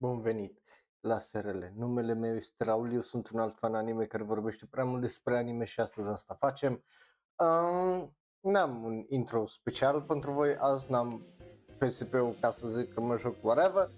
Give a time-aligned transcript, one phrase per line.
[0.00, 0.62] Bun venit
[1.00, 1.64] la SRL.
[1.74, 5.36] Numele meu este Raul, eu sunt un alt fan anime care vorbește prea mult despre
[5.36, 6.84] anime și astăzi asta facem.
[7.36, 11.26] Um, n-am un intro special pentru voi, azi n-am
[11.78, 13.90] PSP-ul ca să zic că mă joc whatever.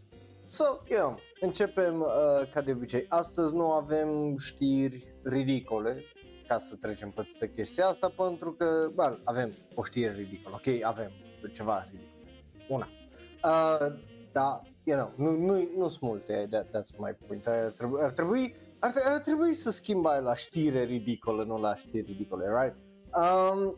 [0.47, 3.07] So, yeah, începem uh, ca de obicei.
[3.09, 6.03] Astăzi nu avem știri ridicole,
[6.49, 11.11] ca să trecem peste chestia asta, pentru că, bă, avem o știre ridicolă, ok, avem
[11.53, 12.21] ceva ridicol.
[12.69, 12.89] Una.
[13.45, 13.95] Uh,
[14.33, 17.47] da, you know, nu, nu, nu sunt multe, that, that's my point.
[17.47, 21.75] Ar trebui, ar trebui, ar, ar trebui să schimb aia la știre ridicolă, nu la
[21.77, 22.77] știri ridicole, right?
[23.15, 23.77] Um,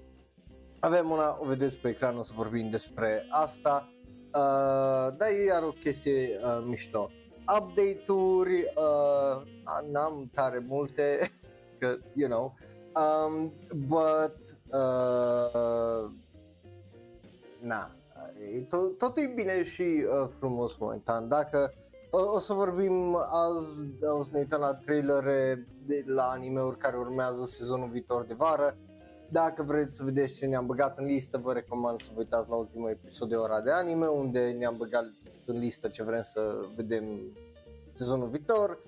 [0.80, 3.92] avem una, o vedeți pe ecran, o să vorbim despre asta,
[4.34, 7.10] uh, dar e iar o chestie uh, mișto.
[7.58, 9.42] Update-uri, uh,
[9.92, 11.30] n-am tare multe,
[11.78, 12.54] că, you know,
[12.94, 13.52] um,
[13.86, 14.38] but,
[14.72, 16.10] uh,
[17.60, 17.94] na,
[18.68, 21.28] tot, totul e bine și uh, frumos momentan.
[21.28, 21.72] Dacă
[22.10, 23.84] o, o să vorbim azi,
[24.18, 28.76] o să ne uităm la trailere de, la anime-uri care urmează sezonul viitor de vară.
[29.30, 32.56] Dacă vreți să vedeți ce ne-am băgat în listă, vă recomand să vă uitați la
[32.56, 35.04] ultimul episod de Ora de Anime, unde ne-am băgat
[35.46, 37.04] în listă ce vrem să vedem
[37.92, 38.78] sezonul viitor.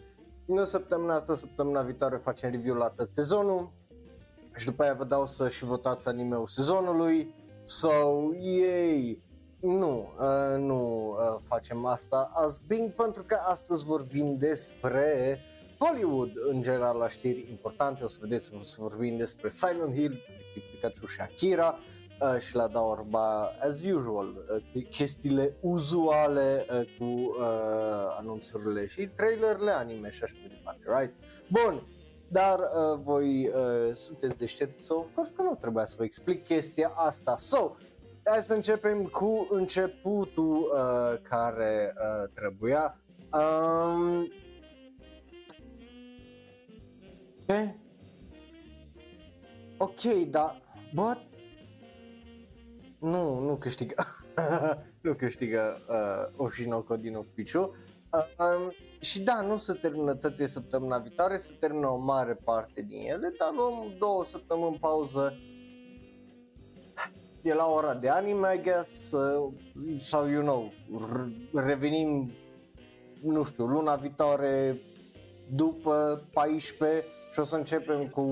[0.47, 3.73] Nu săptămâna asta, săptămâna viitoare facem review la tot sezonul
[4.57, 7.35] și după aia vă dau să și votați anime-ul sezonului.
[7.65, 7.89] So,
[8.41, 9.23] yay!
[9.61, 15.39] Nu, uh, nu uh, facem asta azi, bing, pentru că astăzi vorbim despre
[15.79, 18.05] Hollywood în general la știri importante.
[18.05, 20.21] O să vedeți, o să vorbim despre Silent Hill,
[20.73, 21.79] Pikachu și Akira
[22.21, 24.35] uh, și la Daorba, as usual,
[24.75, 27.37] uh, chestiile uzuale uh, cu uh,
[28.19, 31.15] anunțurile și trailerele anime și așa mai departe, right?
[31.51, 31.83] Bun,
[32.29, 36.45] dar uh, voi uh, sunteți deștepți, so, of course că nu trebuia să vă explic
[36.45, 37.37] chestia asta.
[37.37, 37.77] So,
[38.31, 43.01] hai să începem cu începutul uh, care uh, trebuia.
[43.33, 44.33] Um,
[47.47, 47.77] ce?
[49.79, 50.63] Ok, dar,
[50.95, 51.19] but,
[52.99, 53.95] nu, nu câștigă,
[55.03, 57.75] nu câștigă uh, Oshinoko din oficiu.
[58.39, 63.01] Uh, și da, nu se termină toate săptămâna viitoare, se termină o mare parte din
[63.01, 65.35] ele, dar luăm două săptămâni pauză
[67.47, 69.53] e la ora de anime, I guess, uh,
[69.99, 70.73] sau, you know,
[71.55, 72.33] revenim,
[73.23, 74.81] nu știu, luna viitoare
[75.51, 78.23] după 14 și o să începem cu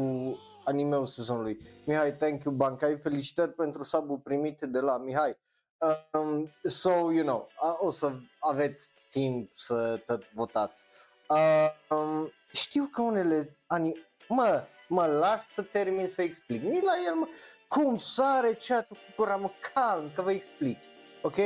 [0.64, 1.58] animeul sezonului.
[1.84, 5.36] Mihai, thank you, Bancai, felicitări pentru sabul primit de la Mihai.
[6.12, 7.48] Um, so, you know,
[7.78, 10.84] o să aveți timp să tot votați.
[11.88, 14.06] Um, știu că unele ani...
[14.28, 16.62] Mă, mă lași să termin să explic.
[16.62, 17.28] Ni la el, mă
[17.74, 20.78] cum sare chat-ul cu gura, mă calm, că vă explic,
[21.22, 21.36] ok?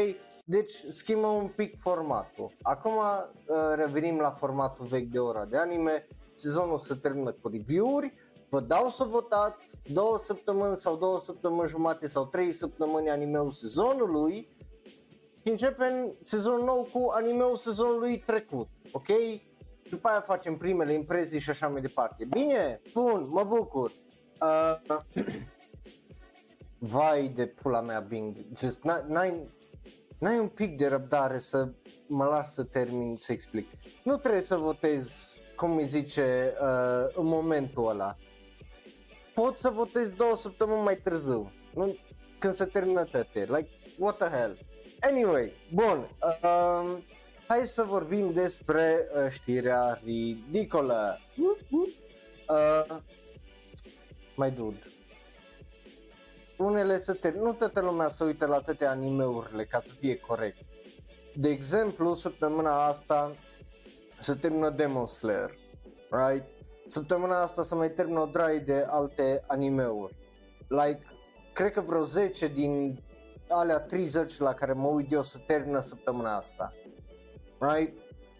[0.44, 2.52] Deci schimbăm un pic formatul.
[2.62, 8.14] Acum uh, revenim la formatul vechi de ora de anime, sezonul se termină cu review-uri,
[8.48, 14.56] vă dau să votați două săptămâni sau două săptămâni jumate sau trei săptămâni animeul sezonului
[15.42, 19.08] și începem sezonul nou cu animeul sezonului trecut, ok?
[19.90, 22.24] După aia facem primele impresii și așa mai departe.
[22.24, 22.80] Bine?
[22.92, 23.92] Bun, mă bucur.
[24.40, 24.98] Uh,
[26.78, 29.48] vai de pula mea Bing, just n-ai,
[30.18, 31.68] n-ai un pic de răbdare să
[32.06, 33.68] mă las să termin să explic.
[34.04, 38.16] Nu trebuie să votez, cum îi zice, uh, în momentul ăla.
[39.34, 41.96] Pot să votez două săptămâni mai târziu, nu?
[42.38, 43.46] când se termină toate.
[43.48, 43.68] Like,
[43.98, 44.58] what the hell?
[45.00, 46.08] Anyway, bun,
[46.42, 46.96] uh,
[47.46, 51.20] hai să vorbim despre uh, știrea ridicolă.
[52.48, 52.96] Uh,
[54.34, 54.86] mai dude
[56.58, 60.58] unele să te, nu toată lumea să uită la toate animeurile ca să fie corect.
[61.34, 63.34] De exemplu, săptămâna asta
[64.18, 65.50] se termină Demon Slayer,
[66.10, 66.44] right?
[66.86, 70.16] Săptămâna asta să mai termină o drai de alte animeuri.
[70.68, 71.02] Like,
[71.52, 73.02] cred că vreo 10 din
[73.48, 76.72] alea 30 la care mă uit eu să termină săptămâna asta.
[77.58, 77.98] Right?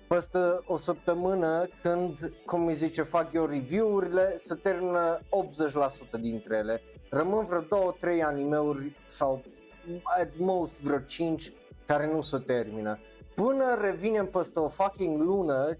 [0.08, 6.82] Peste o săptămână când, cum îi zice, fac eu review-urile, se termină 80% dintre ele
[7.10, 9.42] rămân vreo 2-3 animeuri sau
[10.20, 11.52] at most vreo 5
[11.86, 12.98] care nu se termină.
[13.34, 15.78] Până revinem peste o fucking lună, 5-6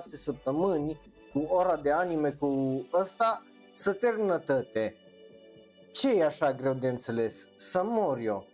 [0.00, 1.00] săptămâni,
[1.32, 2.48] cu ora de anime, cu
[2.92, 3.42] ăsta,
[3.74, 4.96] să termină toate.
[5.92, 7.48] Ce e așa greu de înțeles?
[7.56, 8.46] Să mor eu.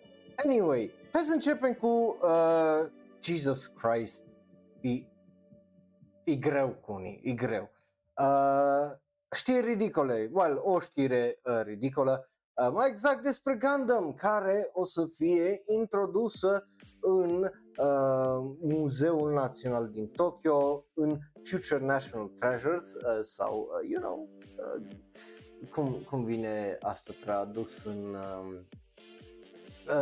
[0.45, 2.91] Anyway, hai să începem cu uh,
[3.23, 4.25] Jesus Christ.
[4.81, 4.91] E,
[6.25, 7.71] e greu cu unii, e greu.
[8.21, 8.97] Uh,
[9.35, 12.29] știri ridicole, well, o știre uh, ridicolă,
[12.63, 16.69] Uh, mai exact despre Gundam, care o să fie introdusă
[17.01, 24.29] în uh, Muzeul Național din Tokyo, în Future National Treasures uh, sau, uh, you know,
[24.57, 24.87] uh,
[25.71, 28.61] cum, cum vine asta tradus în uh,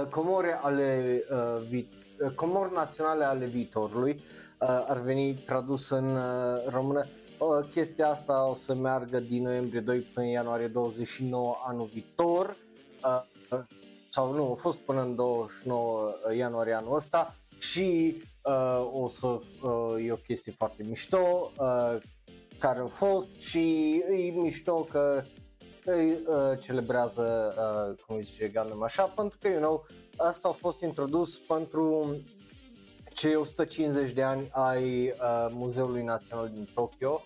[0.00, 1.88] uh, comore ale uh, vi-
[2.20, 7.04] uh, comori naționale ale viitorului uh, ar veni tradus în uh, română
[7.42, 12.56] uh, chestia asta o să meargă din noiembrie 2 până ianuarie 29 anul viitor
[13.04, 13.22] uh,
[14.10, 20.06] sau nu, a fost până în 29 ianuarie anul ăsta și uh, o să uh,
[20.06, 21.98] e o chestie foarte mișto uh,
[22.58, 25.22] care a fost și e mișto că
[25.84, 29.86] îi uh, celebrează, uh, cum zice Gundam așa, pentru că, you know,
[30.16, 32.16] asta a fost introdus pentru
[33.12, 37.22] cei 150 de ani ai uh, Muzeului Național din Tokyo.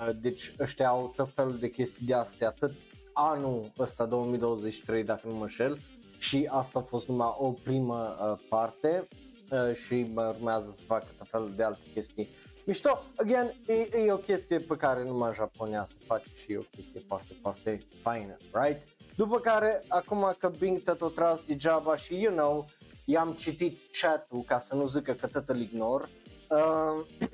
[0.00, 2.72] Uh, uh, deci ăștia au tot felul de chestii de astea, atât
[3.12, 5.78] anul ăsta 2023, dacă nu mă înșel,
[6.18, 9.08] și asta a fost numai o primă uh, parte
[9.50, 12.28] uh, și mă urmează să facă tot felul de alte chestii
[12.66, 13.02] mișto.
[13.16, 17.02] Again, e, e o chestie pe care numai Japonia se face și e o chestie
[17.06, 18.88] foarte, foarte faină, right?
[19.16, 22.66] După care, acum că Bing tot tras degeaba și, you know,
[23.04, 26.08] i-am citit chat-ul ca să nu zică că tot îl ignor,
[26.50, 27.06] uh,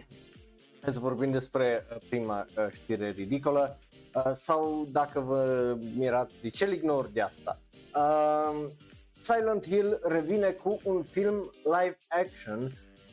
[0.90, 3.78] să vorbim despre uh, prima uh, știre ridicolă
[4.14, 7.60] uh, sau dacă vă mirați de ce ignor de asta.
[7.94, 8.70] Uh,
[9.16, 12.62] Silent Hill revine cu un film live action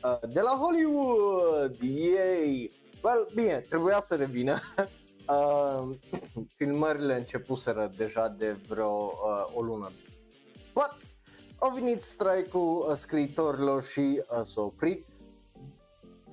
[0.04, 1.75] uh, de la Hollywood.
[1.81, 2.71] Yay!
[3.04, 4.60] Well, bine, trebuia să revină.
[5.30, 5.95] uh,
[6.57, 9.92] filmările începuseră deja de vreo uh, o lună.
[10.74, 10.98] But,
[11.57, 15.06] au venit strike-ul uh, scriitorilor și uh, s-a oprit.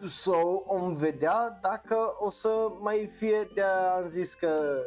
[0.04, 2.48] So, om vedea dacă o să
[2.81, 4.82] mai fie de am zis că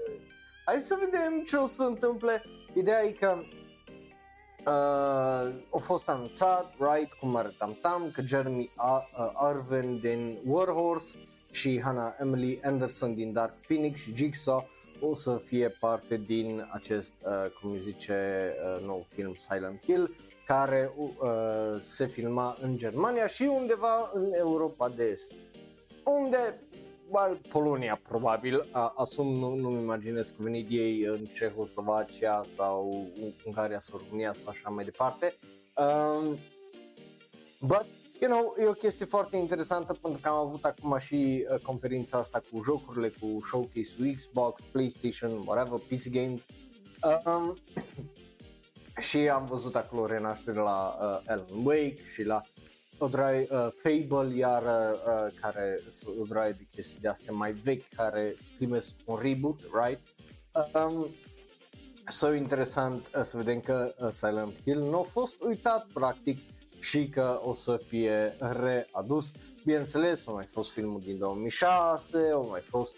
[0.66, 2.44] hai să vedem ce o să întâmple.
[2.74, 3.38] Ideea e că
[4.66, 8.70] Uh, a fost anunțat, right, cum arătam tam, că Jeremy
[9.34, 11.18] Arven din Warhorse
[11.52, 14.70] și Hannah Emily Anderson din Dark Phoenix și Jigsaw
[15.02, 20.16] o să fie parte din acest, uh, cum zice, uh, nou film Silent Hill,
[20.50, 25.32] care uh, se filma în Germania și undeva în Europa de Est.
[26.04, 26.62] Unde
[27.10, 33.08] well, Polonia probabil, asum nu, nu-mi imaginez că venit ei în Cehoslovacia sau
[33.46, 35.34] Ungaria sau România sau așa mai departe.
[35.76, 36.38] Um,
[37.60, 37.86] but,
[38.22, 42.18] you know, e o chestie foarte interesantă pentru că am avut acum și uh, conferința
[42.18, 46.46] asta cu jocurile, cu showcase-ul Xbox, PlayStation, whatever, PC Games.
[47.26, 47.58] Um,
[49.00, 52.42] și am văzut acolo renaștere la uh, Alan Wake și la
[52.98, 55.82] o draie uh, Fable, iar uh, uh care
[56.22, 60.00] o draie de chestii de astea mai vechi care primesc un reboot, right?
[60.74, 61.08] Um,
[62.08, 66.38] so interesant uh, să vedem că uh, Silent Hill nu a fost uitat practic
[66.80, 69.32] și că o să fie readus.
[69.66, 72.96] Bineînțeles, a mai fost filmul din 2006, au mai fost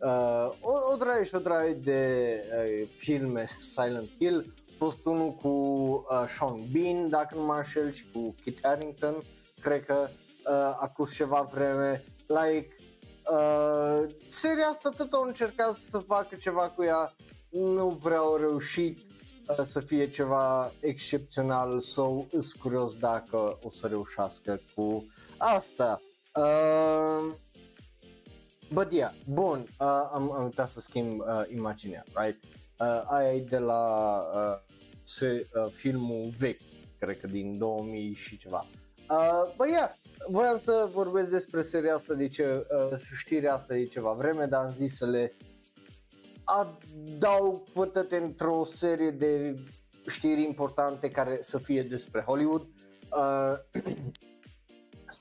[0.00, 5.32] uh, o, o draie și o draie de uh, filme Silent Hill, a fost unul
[5.32, 9.14] cu uh, Sean Bean, dacă nu mă înșel, și cu Kit Harington
[9.60, 12.76] cred că uh, acum ceva vreme, like,
[13.32, 17.14] uh, seria asta tot au încercat să facă ceva cu ea,
[17.50, 18.98] nu prea au reușit
[19.48, 25.06] uh, să fie ceva excepțional sau so, îs curios dacă o să reușească cu
[25.38, 26.00] asta.
[26.34, 27.34] Uh,
[28.72, 32.44] but yeah, bun, uh, am, am uitat să schimb uh, imaginea, right?
[32.78, 34.70] Uh, aia e de la uh,
[35.04, 36.60] se, uh, filmul vechi,
[36.98, 38.66] cred că din 2000 și ceva.
[39.10, 39.90] Uh, bă, yeah,
[40.28, 44.64] voiam să vorbesc despre seria asta de ce, uh, știrea asta de ceva vreme, dar
[44.64, 45.36] am zis să le
[46.44, 49.54] adaug pătăte într-o serie de
[50.06, 52.66] știri importante care să fie despre Hollywood.
[53.16, 53.82] Uh,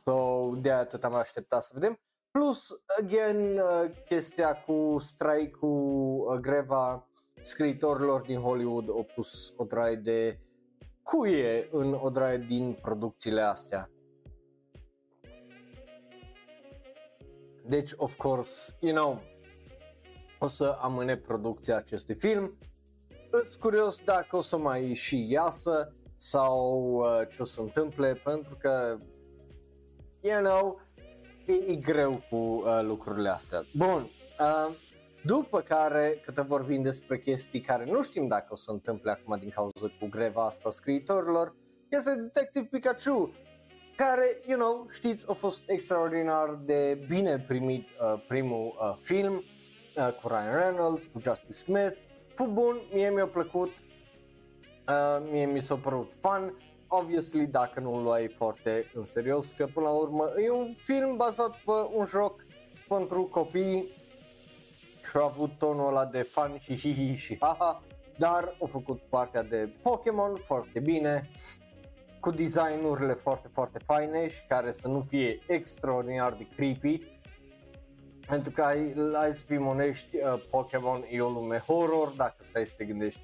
[0.03, 1.99] so, de atât am așteptat să vedem.
[2.31, 2.67] Plus,
[2.99, 7.07] again, uh, chestia cu strike-ul, uh, greva
[7.41, 10.39] scriitorilor din Hollywood au pus o draie de
[11.03, 13.89] cuie în o draie din producțiile astea.
[17.65, 19.21] Deci, of course, you know,
[20.39, 22.57] o să amâne producția acestui film.
[23.29, 28.57] Îți curios dacă o să mai și iasă sau uh, ce o să întâmple, pentru
[28.59, 28.97] că,
[30.21, 30.81] you know,
[31.45, 33.65] e, e greu cu uh, lucrurile astea.
[33.75, 34.69] Bun, uh,
[35.23, 39.49] după care, câte vorbim despre chestii care nu știm dacă o să întâmple acum din
[39.49, 41.55] cauza cu greva asta scriitorilor,
[41.89, 43.31] este Detective Pikachu,
[43.95, 50.09] care, you know, știți, a fost extraordinar de bine primit uh, primul uh, film uh,
[50.21, 51.97] cu Ryan Reynolds, cu Justice Smith.
[52.35, 53.71] Fu bun, mie mi-a plăcut,
[54.87, 59.67] Uh, mie mi s-a părut fun, obviously dacă nu l luai foarte în serios, că
[59.73, 62.45] până la urmă e un film bazat pe un joc
[62.87, 64.00] pentru copii
[65.09, 67.83] și a avut tonul ăla de fan și hi hi și haha,
[68.17, 71.29] dar au făcut partea de Pokémon foarte bine,
[72.19, 77.01] cu designurile foarte, foarte faine și care să nu fie extraordinar de creepy.
[78.27, 82.65] Pentru că ai, hai să fim onești, uh, Pokémon e o lume horror, dacă stai
[82.65, 83.21] să te gândești,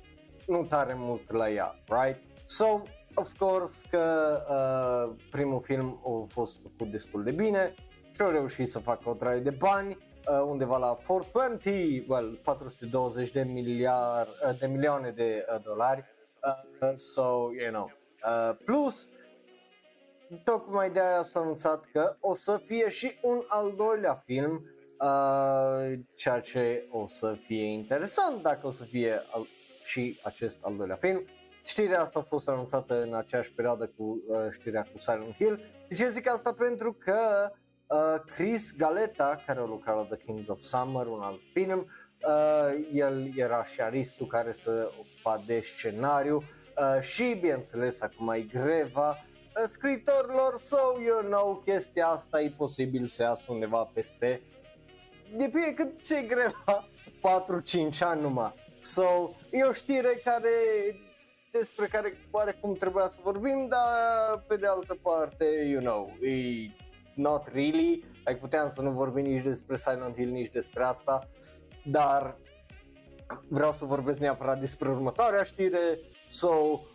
[0.47, 2.21] nu tare mult la ea, right?
[2.45, 2.81] So,
[3.13, 7.73] of course că uh, primul film a fost făcut destul de bine
[8.11, 13.31] și au reușit să facă o draie de bani, uh, undeva la 420, well, 420
[13.31, 16.03] de, miliard, uh, de milioane de uh, dolari.
[16.81, 17.91] Uh, so, you know,
[18.23, 19.09] uh, plus,
[20.43, 24.65] tocmai de aia s-a anunțat că o să fie și un al doilea film,
[24.99, 29.47] uh, ceea ce o să fie interesant dacă o să fie al,
[29.83, 31.25] și acest al doilea film.
[31.63, 35.59] Știrea asta a fost anunțată în aceeași perioadă cu uh, știrea cu Silent Hill.
[35.89, 36.53] De ce zic asta?
[36.53, 37.17] Pentru că
[37.51, 37.57] uh,
[38.35, 41.87] Chris Galeta, care a lucrat la The Kings of Summer, un alt film,
[42.27, 48.41] uh, el era și aristul care să ocupa de scenariu uh, și, bineînțeles, acum e
[48.41, 54.41] greva uh, scritorilor, so, you know, chestia asta e posibil să iasă undeva peste
[55.35, 56.87] depinde cât ce greva
[57.95, 58.53] 4-5 ani numai.
[58.79, 60.49] So, e o știre care
[61.51, 62.17] despre care
[62.61, 66.71] cum trebuia să vorbim, dar pe de altă parte, you know, e
[67.17, 71.29] not really, ai puteam să nu vorbim nici despre Silent Hill, nici despre asta,
[71.85, 72.37] dar
[73.47, 76.49] vreau să vorbesc neapărat despre următoarea știre, so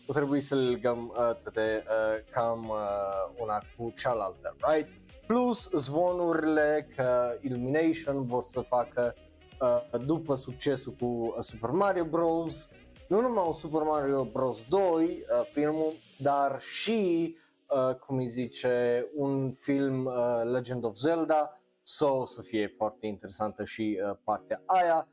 [0.07, 4.89] o trebuie să le legăm uh, toate uh, cam uh, una cu cealaltă, right?
[5.27, 9.15] Plus zvonurile că Illumination vor să facă
[9.61, 12.69] uh, după succesul cu uh, Super Mario Bros.
[13.09, 14.59] Nu numai un Super Mario Bros.
[14.69, 17.37] 2 uh, filmul, dar și
[17.75, 23.65] uh, cum îi zice, un film uh, Legend of Zelda, so să fie foarte interesantă
[23.65, 25.09] și uh, partea aia.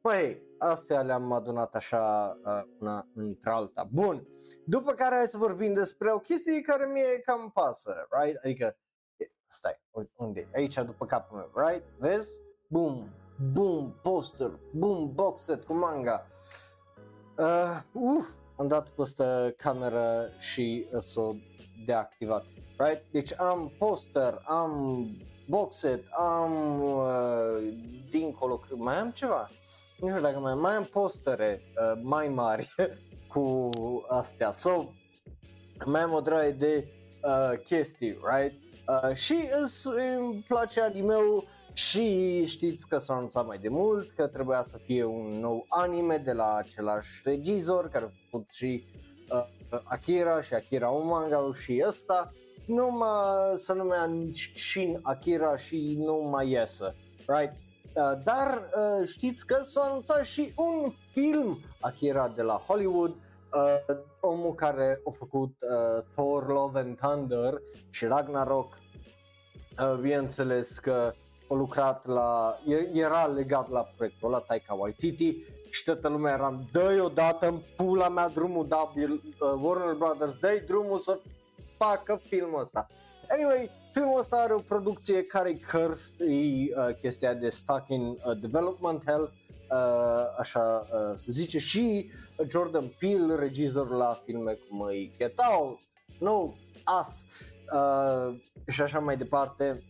[0.00, 3.88] Păi, astea le-am adunat așa uh, una între alta.
[3.92, 4.26] Bun,
[4.64, 8.36] după care hai să vorbim despre o chestie care mie cam pasă, right?
[8.44, 8.76] Adică,
[9.48, 9.80] stai,
[10.16, 10.48] unde?
[10.54, 11.84] Aici după capul meu, right?
[11.98, 12.30] Vezi?
[12.68, 13.08] Boom,
[13.52, 16.26] boom, poster, boom, box set cu manga.
[17.38, 18.26] Uh, uh,
[18.60, 21.34] am dat peste cameră și uh, s-o
[21.86, 22.44] deactivat.
[22.78, 23.02] Right?
[23.10, 25.06] Deci am poster, am
[25.48, 27.74] box set, am uh,
[28.10, 29.50] dincolo, mai am ceva.
[29.98, 32.74] Nu știu dacă mai, mai am postere uh, mai mari
[33.32, 33.70] cu
[34.08, 34.52] astea.
[34.52, 34.92] So,
[35.84, 36.88] mai am o draie de
[37.22, 38.62] uh, chestii, right?
[38.88, 39.48] Uh, și
[39.84, 45.04] îmi place anime-ul și știți că s-a anunțat mai de mult că trebuia să fie
[45.04, 48.86] un nou anime de la același regizor care a făcut și
[49.32, 52.32] uh, Akira și Akira un manga și ăsta
[52.66, 53.08] numai
[53.54, 54.10] să numea
[54.54, 56.94] Shin Akira și nu mai iesă,
[57.26, 57.52] right?
[57.94, 63.96] Uh, dar uh, știți că s-a anunțat și un film Akira de la Hollywood, uh,
[64.20, 68.78] omul care a făcut uh, Thor Love and Thunder și Ragnarok,
[69.78, 71.12] uh, bineînțeles că
[71.50, 72.58] a lucrat la,
[72.92, 75.36] era legat la proiectul la Taika Waititi
[75.70, 79.10] și toată lumea era dă odată în pula mea drumul, da, uh,
[79.62, 81.20] Warner Brothers, dă drumul să
[81.76, 82.86] facă filmul ăsta.
[83.28, 88.16] Anyway, filmul ăsta are o producție care cursed, e uh, chestia de stuck in uh,
[88.40, 92.10] development hell, uh, așa uh, se zice, și
[92.48, 95.78] Jordan Peele, regizor la filme cum e Get Out,
[96.18, 96.52] No,
[97.00, 97.24] Us
[97.72, 99.82] uh, și așa mai departe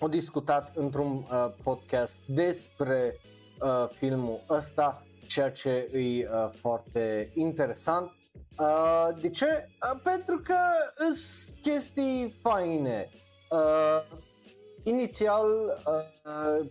[0.00, 3.16] au discutat într-un uh, podcast despre
[3.60, 8.10] uh, filmul ăsta, ceea ce e uh, foarte interesant.
[8.58, 9.46] Uh, de ce?
[9.46, 10.56] Uh, pentru că
[11.14, 13.08] sunt chestii faine.
[13.50, 14.18] Uh,
[14.82, 15.46] inițial
[15.86, 16.66] uh,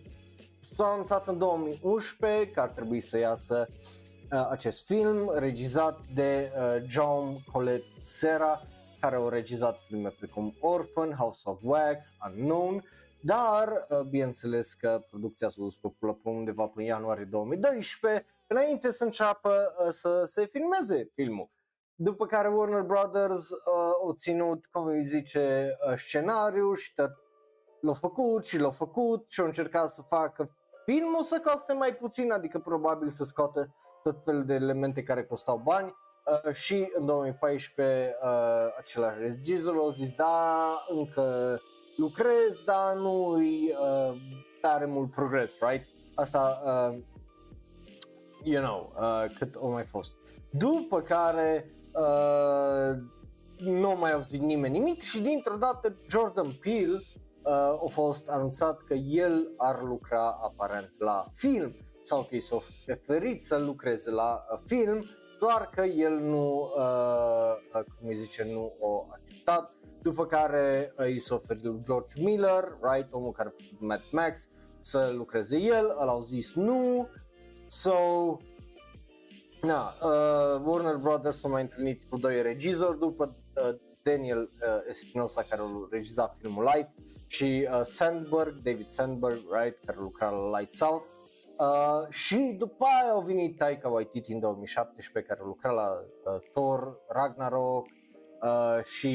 [0.60, 6.82] s-a anunțat în 2011 că ar trebui să iasă uh, acest film regizat de uh,
[6.88, 8.62] John Colette Serra
[9.00, 12.84] care au regizat filme precum Orphan, House of Wax, Unknown
[13.24, 15.88] dar uh, bineînțeles că producția s-a dus pe
[16.22, 21.50] undeva până ianuarie 2012, înainte să înceapă uh, să se filmeze filmul.
[21.94, 23.56] După care Warner Brothers uh,
[24.02, 27.10] au ținut, cum îi zice, uh, scenariu și tot
[27.80, 32.32] l-au făcut și l-au făcut și au încercat să facă filmul să coste mai puțin,
[32.32, 35.94] adică probabil să scoată tot felul de elemente care costau bani
[36.44, 38.28] uh, și în 2014 uh,
[38.78, 41.58] același regizor a zis da, încă
[41.96, 44.16] lucrez, dar nu e uh,
[44.60, 45.86] tare mult progres, right?
[46.14, 46.98] Asta, uh,
[48.42, 50.12] you know, uh, cât o mai fost.
[50.50, 52.98] după care uh,
[53.58, 57.02] nu a mai auzit nimeni nimic și dintr-o dată Jordan Peele
[57.42, 62.62] uh, a fost anunțat că el ar lucra aparent la film sau că i s-a
[62.84, 65.04] preferit să lucreze la uh, film,
[65.38, 69.72] doar că el nu, uh, uh cum îi zice, nu o acceptat,
[70.04, 74.48] după care uh, i s-a oferit George Miller, right, omul care a făcut Mad Max,
[74.80, 77.08] să lucreze el, el au zis nu,
[77.66, 77.96] so,
[79.62, 85.42] na, uh, Warner Brothers s-a mai întâlnit cu doi regizori după uh, Daniel uh, Espinosa
[85.48, 86.90] care a regizat filmul Light
[87.26, 91.02] și uh, Sandberg, David Sandberg, right, care lucra la Lights Out.
[91.58, 96.98] Uh, și după aia au venit Taika Waititi în 2017 care lucra la uh, Thor,
[97.08, 97.86] Ragnarok
[98.42, 99.08] uh, și,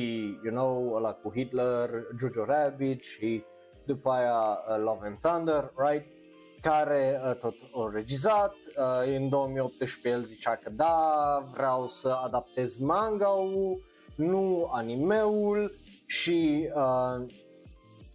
[0.44, 3.44] you know, ăla cu Hitler, Jojo Rabbit și
[3.86, 6.18] după aia uh, Love and Thunder, right?
[6.62, 8.54] care uh, tot a regizat.
[8.54, 13.84] Uh, în 2018 el zicea că da, vreau să adaptez manga-ul,
[14.16, 15.72] nu animeul
[16.06, 17.26] și uh,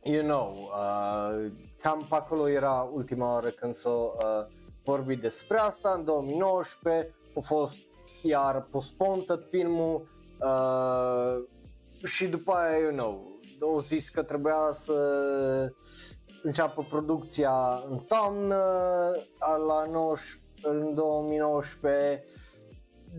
[0.03, 4.47] you know, uh, cam pe acolo era ultima oară când s-a uh,
[4.85, 7.77] vorbit despre asta, în 2019 a fost
[8.23, 10.13] iar postponed filmul
[10.45, 11.43] uh,
[12.05, 15.73] și după aia, you know, au zis că trebuia să
[16.43, 18.57] înceapă producția în toamnă
[19.67, 22.25] la 19, în 2019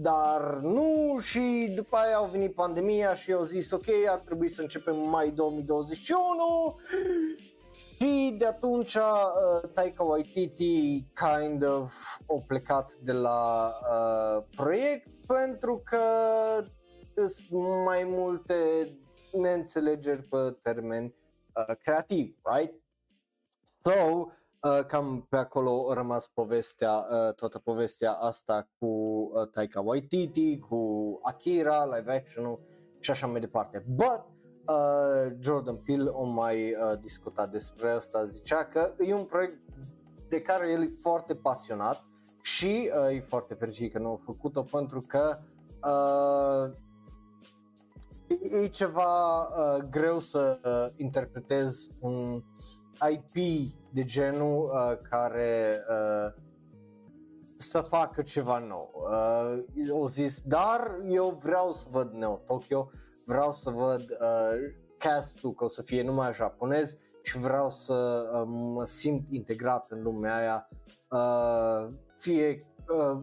[0.01, 4.61] dar nu și după aia au venit pandemia și au zis ok, ar trebui să
[4.61, 6.79] începem mai 2021
[7.95, 11.93] și de atunci uh, Taika Waititi kind of
[12.27, 15.99] a plecat de la uh, proiect pentru că
[16.57, 16.71] sunt
[17.85, 18.55] mai multe
[19.31, 22.73] neînțelegeri pe termen uh, creativ, right?
[23.83, 23.91] So,
[24.61, 30.59] uh, cam pe acolo a rămas povestea, uh, toată povestea asta cu uh, Taika Waititi,
[30.59, 32.59] cu Akira, live action
[32.99, 33.85] și așa mai departe.
[33.87, 34.25] But
[34.67, 39.59] uh, Jordan Peele o mai uh, discutat despre asta, zicea că e un proiect
[40.29, 42.03] de care el e foarte pasionat
[42.41, 45.37] și uh, e foarte fericit că nu a făcut-o pentru că
[45.83, 46.73] uh,
[48.41, 52.43] e ceva uh, greu să uh, interpretezi un
[53.09, 53.35] IP
[53.91, 56.43] de genul uh, care uh,
[57.57, 58.91] să facă ceva nou.
[58.93, 62.89] Uh, o zis, dar eu vreau să văd Neo Tokyo,
[63.25, 64.51] vreau să văd uh,
[64.97, 70.01] castul că o să fie numai japonez și vreau să uh, mă simt integrat în
[70.01, 70.69] lumea aia,
[71.09, 73.21] uh, fie uh,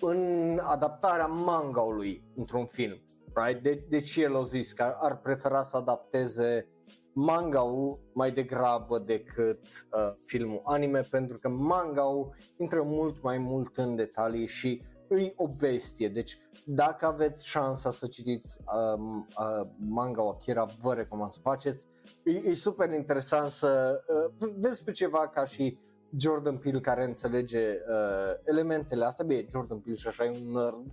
[0.00, 3.00] în adaptarea mangaului într-un film.
[3.34, 3.62] Right?
[3.62, 6.66] De- deci el a zis că ar prefera să adapteze
[7.12, 13.96] manga-ul mai degrabă decât uh, filmul anime pentru că manga-ul intră mult mai mult în
[13.96, 16.08] detalii și îi o bestie.
[16.08, 19.00] Deci dacă aveți șansa să citiți uh,
[19.38, 21.86] uh, manga Akira, vă recomand să faceți.
[22.24, 24.02] E, e super interesant să
[24.40, 25.78] uh, despre ceva ca și
[26.16, 29.24] Jordan Peele care înțelege uh, elementele astea.
[29.24, 30.84] Bine, Jordan Peele și așa e un nerd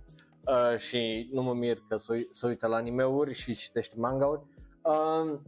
[0.46, 1.96] uh, și nu mă mir că
[2.30, 4.42] să uită la anime-uri și citește manga-uri.
[4.84, 5.38] Uh,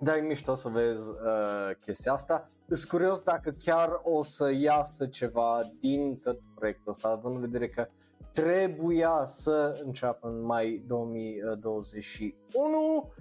[0.00, 2.46] dar e mișto să vezi uh, chestia asta.
[2.68, 7.68] Sunt curios dacă chiar o să iasă ceva din tot proiectul ăsta, având în vedere
[7.68, 7.88] că
[8.32, 13.12] trebuia să înceapă în mai 2021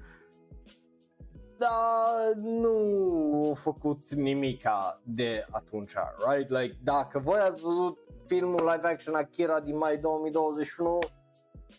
[1.58, 5.94] dar nu a făcut nimica de atunci,
[6.28, 6.50] right?
[6.50, 11.00] Like, dacă voi ați văzut filmul live action Akira din mai 2021,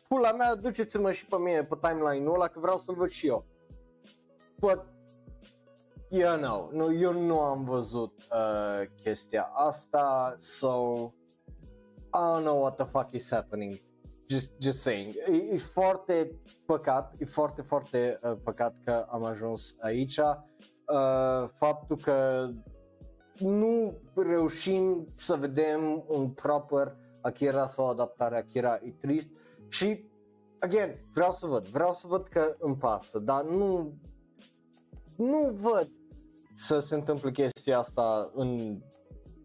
[0.08, 3.46] pula mea, duceți-mă și pe mine pe timeline-ul ăla că vreau să-l văd și eu.
[4.58, 4.84] But,
[6.10, 10.94] you know, nu, eu nu am văzut uh, chestia asta, so
[12.14, 13.80] I don't know what the fuck is happening.
[14.28, 15.14] Just, just saying.
[15.14, 20.16] E, e foarte păcat, e foarte, foarte uh, păcat că am ajuns aici.
[20.18, 22.48] Uh, faptul că
[23.38, 29.28] nu reușim să vedem un proper Akira sau adaptare Akira e trist
[29.68, 30.04] și
[30.58, 33.92] again, vreau să văd, vreau să văd că îmi pasă, dar nu
[35.16, 35.90] nu văd
[36.54, 38.80] să se întâmple chestia asta în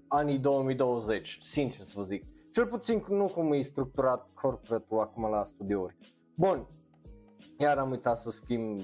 [0.08, 2.24] anii 2020, sincer să vă zic.
[2.54, 5.98] Cel puțin nu cum e structurat corporate acum la studiouri.
[6.38, 6.68] Bun,
[7.58, 8.82] iar am uitat să schimb.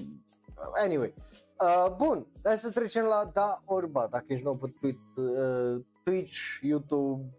[0.84, 1.14] Anyway,
[1.64, 6.58] uh, bun, hai să trecem la da orba, dacă ești nou pe Twitch, uh, Twitch,
[6.60, 7.34] YouTube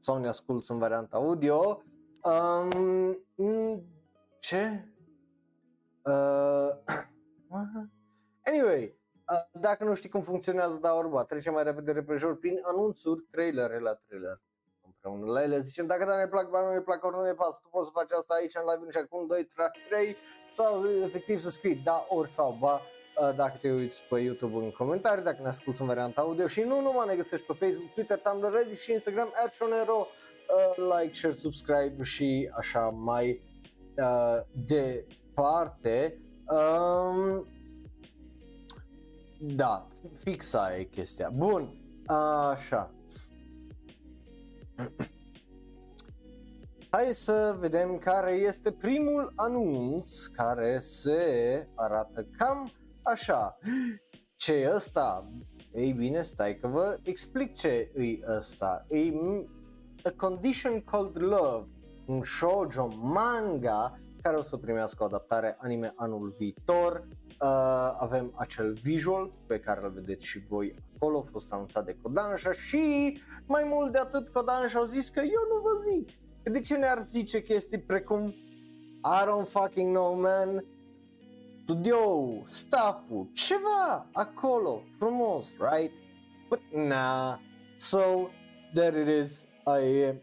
[0.00, 1.82] sau ne asculti în varianta audio.
[2.22, 3.18] Um,
[4.40, 4.88] ce?
[6.04, 6.68] Uh,
[8.52, 8.98] anyway,
[9.32, 13.78] uh, dacă nu știi cum funcționează da orba, trecem mai repede repejor prin anunțuri, trailere
[13.78, 14.40] la trailer
[14.84, 15.60] împreună la ele.
[15.60, 17.86] Zicem, dacă da ne plac, ba nu ne plac, ori nu ne pasă, tu poți
[17.86, 20.16] să faci asta aici în live și acum 2, 3, 3
[20.52, 23.01] sau efectiv să scrii da, ori sau ba uh,
[23.36, 26.80] dacă te uiți pe YouTube în comentarii, dacă ne asculti în varianta audio și nu
[26.80, 29.32] numai ne găsești pe Facebook, Twitter, Tumblr, Reddit și Instagram,
[29.82, 30.06] Ero,
[30.76, 33.42] uh, like, share, subscribe și așa mai
[33.96, 36.20] uh, departe.
[36.46, 37.46] Um,
[39.38, 39.86] da,
[40.18, 41.30] fix aia e chestia.
[41.34, 41.74] Bun,
[42.06, 42.90] așa.
[46.90, 52.72] Hai să vedem care este primul anunț care se arată cam
[53.02, 53.58] așa.
[54.36, 55.30] Ce e ăsta?
[55.74, 58.86] Ei bine, stai că vă explic ce e ăsta.
[58.90, 59.12] E
[60.04, 61.68] A Condition Called Love,
[62.06, 67.06] un shoujo manga care o să primească o adaptare anime anul viitor.
[67.40, 71.96] Uh, avem acel visual pe care îl vedeți și voi acolo, a fost anunțat de
[72.02, 76.08] Kodansha și mai mult de atât Kodansha au zis că eu nu vă zic.
[76.42, 78.34] De ce ne-ar zice chestii precum
[79.04, 80.64] I don't fucking know man,
[81.62, 85.92] studio, stafful, ceva acolo, frumos, right?
[86.48, 87.38] But nah,
[87.76, 88.30] so
[88.74, 90.20] there it is, ai,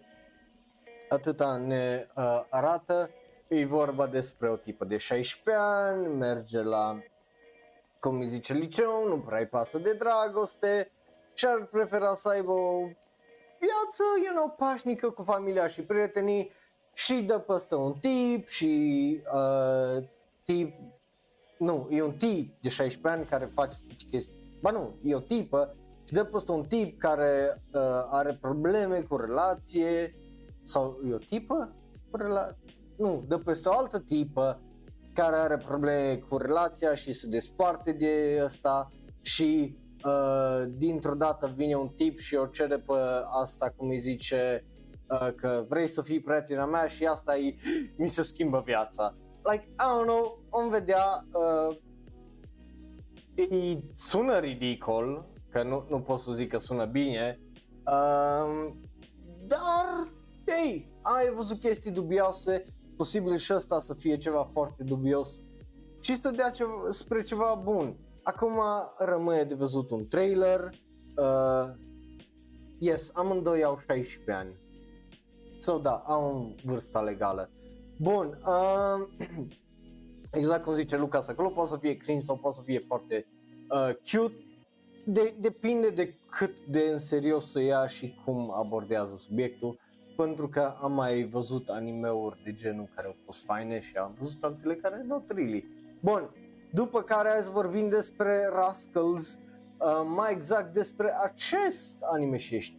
[1.10, 3.10] atâta ne uh, arată,
[3.48, 7.00] e vorba despre o tipă de 16 ani, merge la,
[8.00, 10.92] cum îi zice, liceu, nu prea pasă de dragoste
[11.34, 12.80] și ar prefera să aibă o
[13.60, 16.52] viață, you know, pașnică cu familia și prietenii
[16.94, 20.04] și dă păstă un tip și uh,
[20.46, 20.74] tip,
[21.60, 23.78] nu, e un tip de 16 ani care face
[24.12, 29.02] chestii, ba nu, e o tipă și dă păstă un tip care uh, are probleme
[29.02, 30.16] cu relație
[30.64, 31.76] sau e o tipă
[32.12, 32.58] cu relație,
[32.98, 34.62] nu, dă peste o altă tipă
[35.14, 38.92] care are probleme cu relația și se desparte de asta
[39.22, 42.94] și uh, dintr-o dată vine un tip și o cere pe
[43.42, 44.66] asta, cum îi zice,
[45.10, 47.56] uh, că vrei să fii prietena mea și asta e,
[47.98, 49.16] mi se schimbă viața.
[49.52, 51.78] Like, I don't know, om vedea, uh,
[53.36, 57.40] e, sună ridicol, că nu, nu pot să zic că sună bine,
[57.86, 58.72] uh,
[59.48, 60.12] dar,
[60.46, 62.66] ei, ai văzut chestii dubioase,
[62.98, 65.40] posibil și ăsta să fie ceva foarte dubios
[66.00, 67.96] și să dea ceva, spre ceva bun.
[68.24, 68.62] Acum
[68.98, 70.70] rămâne de văzut un trailer.
[71.18, 71.74] Uh,
[72.78, 74.58] yes, amândoi au 16 ani.
[75.60, 77.50] So da, au vârsta legală.
[77.98, 79.08] Bun, uh,
[80.32, 83.26] exact cum zice Lucas acolo, poate să fie cringe sau poate să fie foarte
[83.70, 84.44] uh, cute.
[85.06, 89.80] De, depinde de cât de în serios să ia și cum abordează subiectul
[90.24, 94.44] pentru că am mai văzut animeuri de genul care au fost faine și am văzut
[94.44, 95.66] altele care nu really.
[96.02, 96.30] Bun,
[96.72, 102.78] după care azi vorbim despre Rascals, uh, mai exact despre acest anime și ești.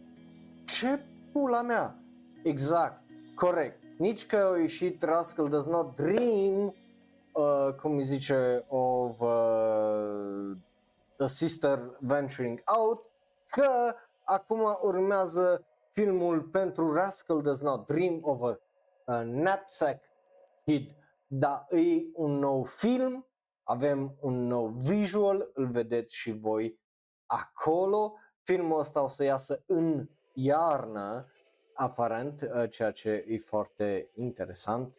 [0.65, 2.03] Ce pula mea?
[2.43, 3.03] Exact,
[3.35, 3.81] corect.
[3.97, 6.75] Nici că a ieșit Rascal Does Not Dream,
[7.33, 10.57] uh, cum îi zice, of uh,
[11.17, 13.05] The Sister Venturing Out,
[13.47, 18.59] că acum urmează filmul pentru Rascal Does Not Dream of a,
[19.05, 20.03] a Knapsack
[20.65, 20.95] Kid.
[21.27, 23.27] Da, e un nou film,
[23.63, 26.79] avem un nou visual, îl vedeți și voi
[27.25, 28.13] acolo.
[28.43, 31.25] Filmul ăsta o să iasă în iarnă,
[31.73, 34.95] aparent, uh, ceea ce e foarte interesant.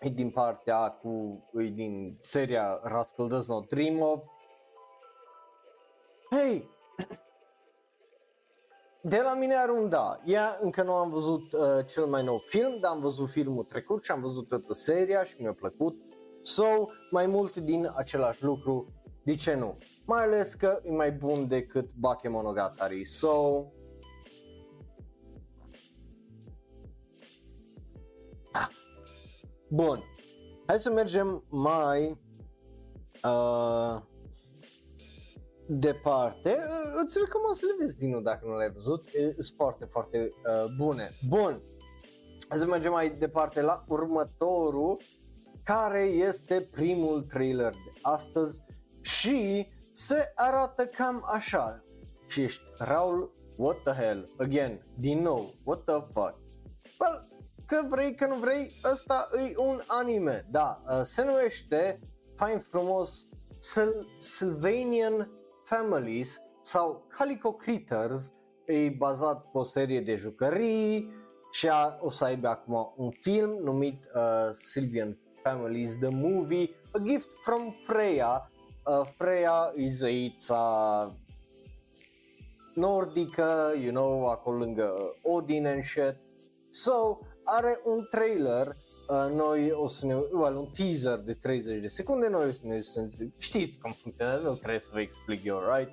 [0.00, 4.22] E din partea cu, e din seria Rascal Does Not Dream of.
[6.30, 6.68] Hei,
[9.02, 10.20] de la mine are un da.
[10.24, 14.04] Ea încă nu am văzut uh, cel mai nou film, dar am văzut filmul trecut
[14.04, 16.00] și am văzut toată seria și mi-a plăcut.
[16.42, 16.64] So,
[17.10, 18.92] mai mult din același lucru,
[19.24, 19.76] de ce nu?
[20.06, 23.04] Mai ales că e mai bun decât Bakemonogatari.
[23.04, 23.64] So,
[29.68, 30.02] Bun.
[30.66, 32.20] Hai să mergem mai
[33.24, 34.00] uh,
[35.68, 36.56] departe,
[37.04, 40.74] îți recomand să le vezi din nou dacă nu le-ai văzut, sunt foarte, foarte uh,
[40.76, 41.10] bune.
[41.28, 41.60] Bun,
[42.48, 45.00] Hai să mergem mai departe la următorul,
[45.64, 48.62] care este primul trailer de astăzi
[49.00, 51.84] și se arată cam așa.
[52.26, 56.38] Și ești, Raul, what the hell, again, din nou, what the fuck.
[56.98, 57.28] Well,
[57.66, 62.00] că vrei, că nu vrei, ăsta e un anime, da, uh, se numește,
[62.36, 63.28] fain frumos,
[64.18, 65.30] Sylvanian
[65.64, 68.32] Families sau Calico Critters
[68.66, 71.14] e bazat pe o serie de jucării
[71.50, 76.98] și a, o să aibă acum un film numit uh, Sylvian Families The Movie A
[76.98, 78.50] Gift from Freya.
[78.86, 81.16] Uh, Freya is a, it's a
[82.74, 86.16] nordică, you know, acolo lângă Odin and shit.
[86.68, 88.76] So, are un trailer
[89.08, 92.60] Uh, noi o să ne, well, un teaser de 30 de secunde, noi o să
[92.62, 95.92] ne, să ne știți cum funcționează, nu trebuie să vă explic eu, right?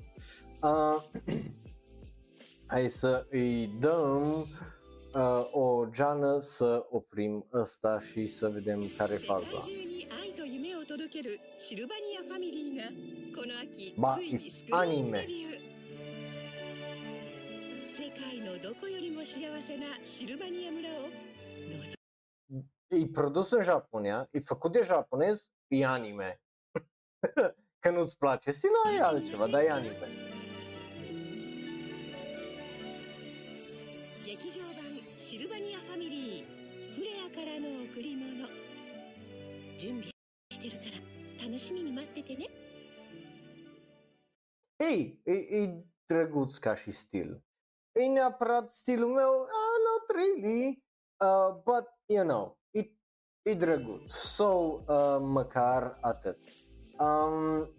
[0.64, 1.04] Uh,
[2.74, 4.48] hai să îi dăm
[5.14, 9.64] uh, o geană să oprim ăsta și să vedem care e faza.
[13.96, 14.18] Ba,
[14.70, 15.26] anime.
[22.88, 26.42] E produs în Japonia, e făcut de japonez, e anime.
[27.80, 30.08] Că nu-ți place, sila păi, e altceva, dar e anime.
[44.76, 47.44] Ei, e, e drăguț ca și stil.
[47.92, 50.83] E neapărat stilul meu, ah, not really,
[51.24, 52.82] uh, but you know, e,
[53.42, 54.12] e drăguț.
[54.12, 56.38] So, uh, măcar atât.
[57.00, 57.70] Um,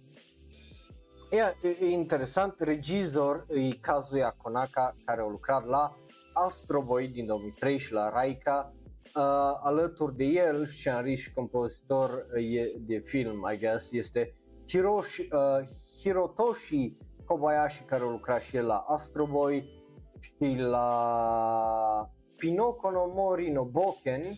[1.31, 5.97] yeah, e, e interesant, regizor e Kazuya Konaka, care a lucrat la
[6.33, 8.73] Astro Boy din 2003 și la Raika.
[9.17, 9.23] Uh,
[9.63, 14.35] alături de el, scenarist și compozitor uh, e, de film, I guess, este
[14.69, 15.69] Hiroshi, uh,
[16.01, 19.83] Hirotoshi Kobayashi, care a lucrat și el la Astro Boy
[20.21, 22.11] și la
[22.45, 24.37] Pinoko no Mori no Boken,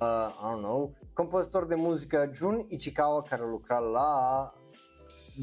[0.00, 4.52] uh, I don't know, compozitor de muzică Jun Ichikawa, care a lucrat la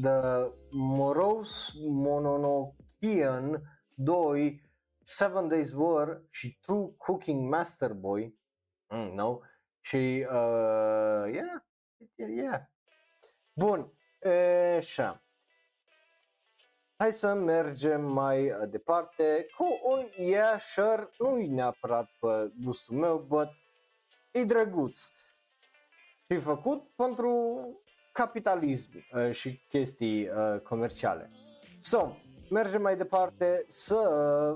[0.02, 3.62] The Morose Mononokean
[3.94, 4.62] 2,
[5.04, 8.38] Seven Days War și True Cooking Master Boy,
[8.88, 9.40] mm, no,
[9.80, 11.62] și uh, yeah,
[12.14, 12.60] yeah, yeah.
[13.52, 14.30] Bun, e,
[14.76, 15.25] așa.
[16.98, 23.18] Hai să mergem mai uh, departe cu un yeah, sure, nu-i neapărat pe gustul meu,
[23.28, 23.48] but
[24.30, 24.96] e drăguț.
[26.28, 27.58] Și făcut pentru
[28.12, 31.30] capitalism uh, și chestii uh, comerciale.
[31.80, 32.16] So,
[32.50, 34.00] mergem mai departe să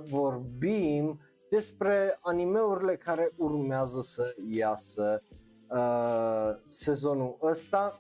[0.09, 5.23] vorbim despre animeurile care urmează să iasă
[5.69, 7.99] uh, sezonul ăsta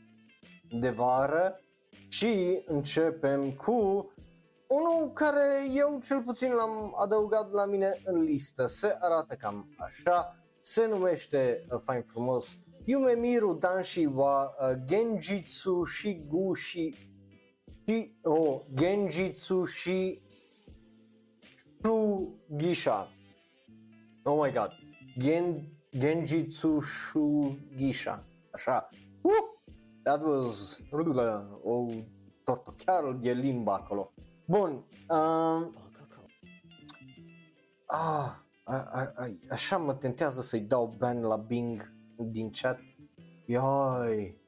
[0.80, 1.60] de vară
[2.08, 3.72] și începem cu
[4.66, 8.66] unul care eu cel puțin l-am adăugat la mine în listă.
[8.66, 15.84] Se arată cam așa, se numește uh, fain frumos Yume Miru Danshi wa uh, Genjitsu
[15.84, 16.94] Shigushi
[17.84, 20.20] și oh, Genjitsu și
[21.82, 23.08] Shugisha.
[24.24, 24.70] Oh my god.
[25.18, 28.24] Gen, Genjitsu Shugisha.
[28.50, 28.88] Așa.
[29.22, 29.56] Uh!
[30.06, 30.80] That was...
[31.64, 31.90] O,
[32.44, 34.12] tot, chiar e limba acolo.
[34.46, 34.86] Bun.
[35.08, 35.74] Um,
[37.86, 42.78] ah, a, a, a, așa mă tentează să-i dau ban la Bing din chat.
[43.46, 44.40] Ioi.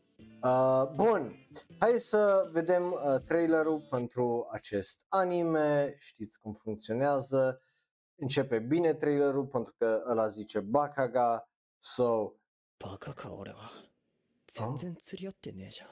[0.42, 1.34] Uh, bun,
[1.78, 7.60] hai să vedem uh, trailerul pentru acest anime, știți cum funcționează.
[8.14, 12.32] Începe bine trailerul pentru că ăla zice Bakaga, so...
[12.76, 13.87] Bakaga, 俺は
[14.48, 15.88] 全然釣り合ってねえじゃん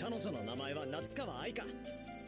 [0.00, 1.64] 彼女の名前は夏川愛香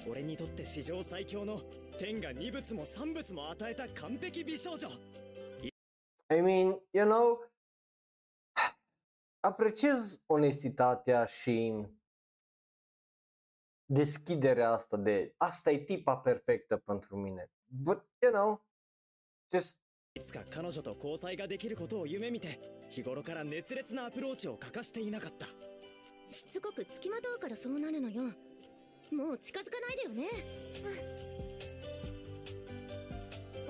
[0.09, 1.61] 俺にとって史上最強の
[1.99, 4.89] 天が二物も三物も与えた完璧美少女
[6.33, 7.39] I mean, you know,
[9.41, 11.87] apreciez onestitatea și
[13.85, 17.51] deschiderea asta de asta e tipa perfectă pentru mine.
[17.67, 18.65] But, you know,
[19.53, 19.79] just
[20.17, 22.59] いつか彼女と交際ができることを夢見て
[22.91, 25.47] 日頃から熱烈なアプローチを欠かしていなかった
[26.35, 28.25] しつこく付きまとうからそうなるのよ
[29.13, 30.27] もう近づかないでよね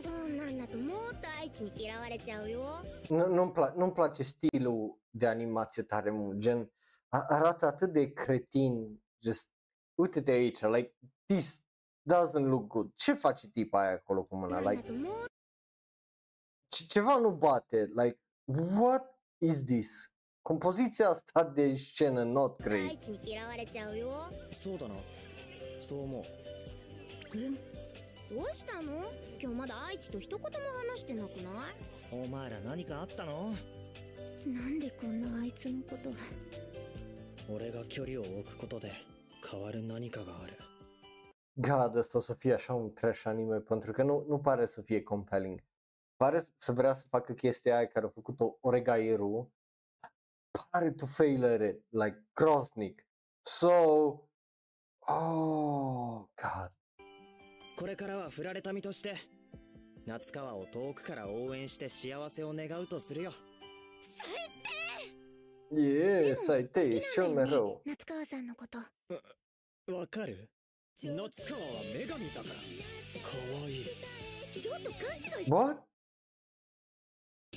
[0.02, 6.70] そんなんだともっと愛知に嫌われちゃうよ nu, nu-mi, pla- nu-mi place stilul de animație tare mult, gen
[7.10, 9.48] arată atât de cretin, just
[9.94, 10.94] uite-te aici, like
[11.26, 11.60] this
[12.08, 12.90] doesn't look good.
[12.94, 14.60] Ce face tipa aia acolo cu mâna?
[14.60, 14.88] なんだ Like,
[16.69, 19.03] ce- ceva nu bate, like what
[19.37, 20.13] is this?
[20.41, 22.99] Compoziția asta de scenă not 愛 great.
[23.01, 24.29] 知に嫌われちゃうよ
[24.63, 24.95] そうだな
[25.79, 26.23] そう思う
[27.35, 27.49] え
[28.33, 30.47] どうしたの今日まだ愛知と一言も
[30.89, 31.75] 話してなくない
[32.11, 33.53] お前ら何かあったの
[34.45, 36.11] なんでこんなあいつのこと
[37.53, 38.91] 俺が距離を置くことで
[39.51, 40.53] 変わる何かがある
[41.57, 44.81] God, ăsta o să fie așa un trash anime pentru că nu, nu pare să
[44.81, 45.63] fie compelling.
[46.20, 49.52] Pare să- vrea să facă chestia aia care a făcut-o Oregairu.
[50.70, 53.06] Pare to failure it, like groaznic.
[53.42, 53.68] So,
[55.06, 56.70] Oh, God.
[57.76, 59.16] これからは振られた身として
[60.04, 63.32] 夏川を遠くから応援して幸せを願うとするよ
[65.72, 67.80] E, să-i te, ești cel mai rău.
[67.86, 68.78] 夏川さんのこと
[69.96, 70.50] わかる
[71.02, 72.54] 夏川は女神だから
[73.22, 73.86] 可愛い
[74.60, 75.80] ちょっと勘違いし What?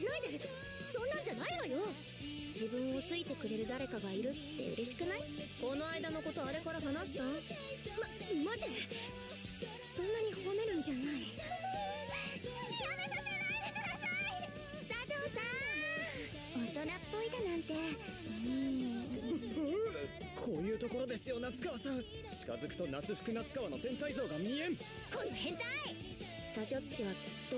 [0.01, 0.49] ないで
[0.91, 1.77] そんなんじゃないわよ。
[2.56, 5.21] 自分を好いてくれる誰かがいるって嬉しくない？
[5.62, 7.21] この間のことあれから話した？
[7.21, 7.51] ま待っ
[8.58, 8.65] て。
[9.69, 11.03] そんなに褒めるんじゃない。
[11.06, 11.29] やめさ
[13.21, 13.29] せない
[13.69, 14.49] でください。
[14.89, 15.45] 佐城さ
[16.58, 16.65] ん。
[16.65, 17.73] 大人っぽいだなんて。
[17.77, 19.06] う ん
[20.43, 22.01] こういうところですよ夏川さん。
[22.01, 24.75] 近づくと夏服夏川の全体像が見えん。
[24.75, 24.84] こ
[25.23, 25.63] の変態。
[26.56, 27.19] サジョッチはきっ
[27.51, 27.58] と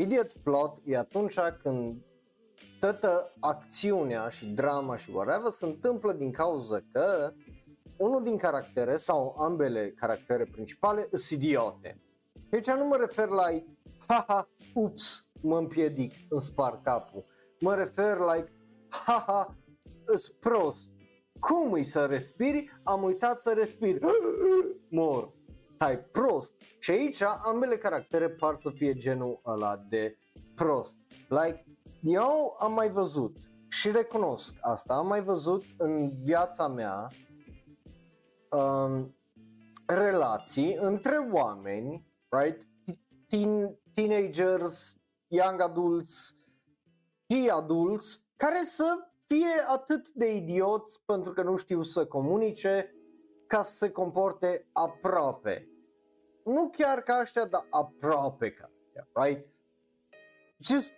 [0.00, 2.02] Idiot plot e atunci când
[2.78, 7.32] toată acțiunea și drama și whatever se întâmplă din cauza că
[7.96, 12.00] unul din caractere sau ambele caractere principale sunt idiote.
[12.50, 13.44] Deci nu mă refer la
[14.06, 17.24] haha, ups, mă împiedic, îmi spar capul.
[17.58, 18.52] Mă refer like
[18.88, 19.56] haha,
[20.04, 20.88] îs prost.
[21.40, 22.80] Cum îi să respiri?
[22.82, 23.98] Am uitat să respiri.
[24.88, 25.32] Mor.
[25.84, 26.52] Tai prost.
[26.78, 30.18] Și aici ambele caractere par să fie genul ăla de
[30.54, 30.96] prost.
[31.28, 31.64] Like,
[32.00, 33.36] eu am mai văzut
[33.68, 37.08] și recunosc asta, am mai văzut în viața mea
[38.50, 39.16] um,
[39.86, 42.68] relații între oameni, right?
[43.28, 46.34] Teen, teenagers, young adults
[47.28, 52.94] și adulți care să fie atât de idioți pentru că nu știu să comunice
[53.46, 55.69] ca să se comporte aproape.
[56.44, 59.46] Nu chiar ca ăștia, dar aproape ca ăștia, right?
[60.58, 60.92] Just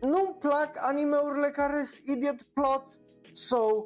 [0.00, 3.00] nu-mi plac animeurile care sunt idiot plots,
[3.32, 3.84] so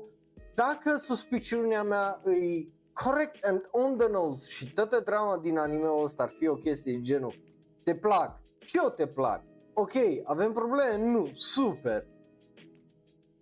[0.55, 6.23] dacă suspiciunea mea e correct and on the nose și toată drama din anime-ul ăsta
[6.23, 7.35] ar fi o chestie de genul
[7.83, 9.43] te plac, și eu te plac,
[9.75, 9.93] ok,
[10.25, 10.97] avem probleme?
[10.97, 12.07] Nu, super.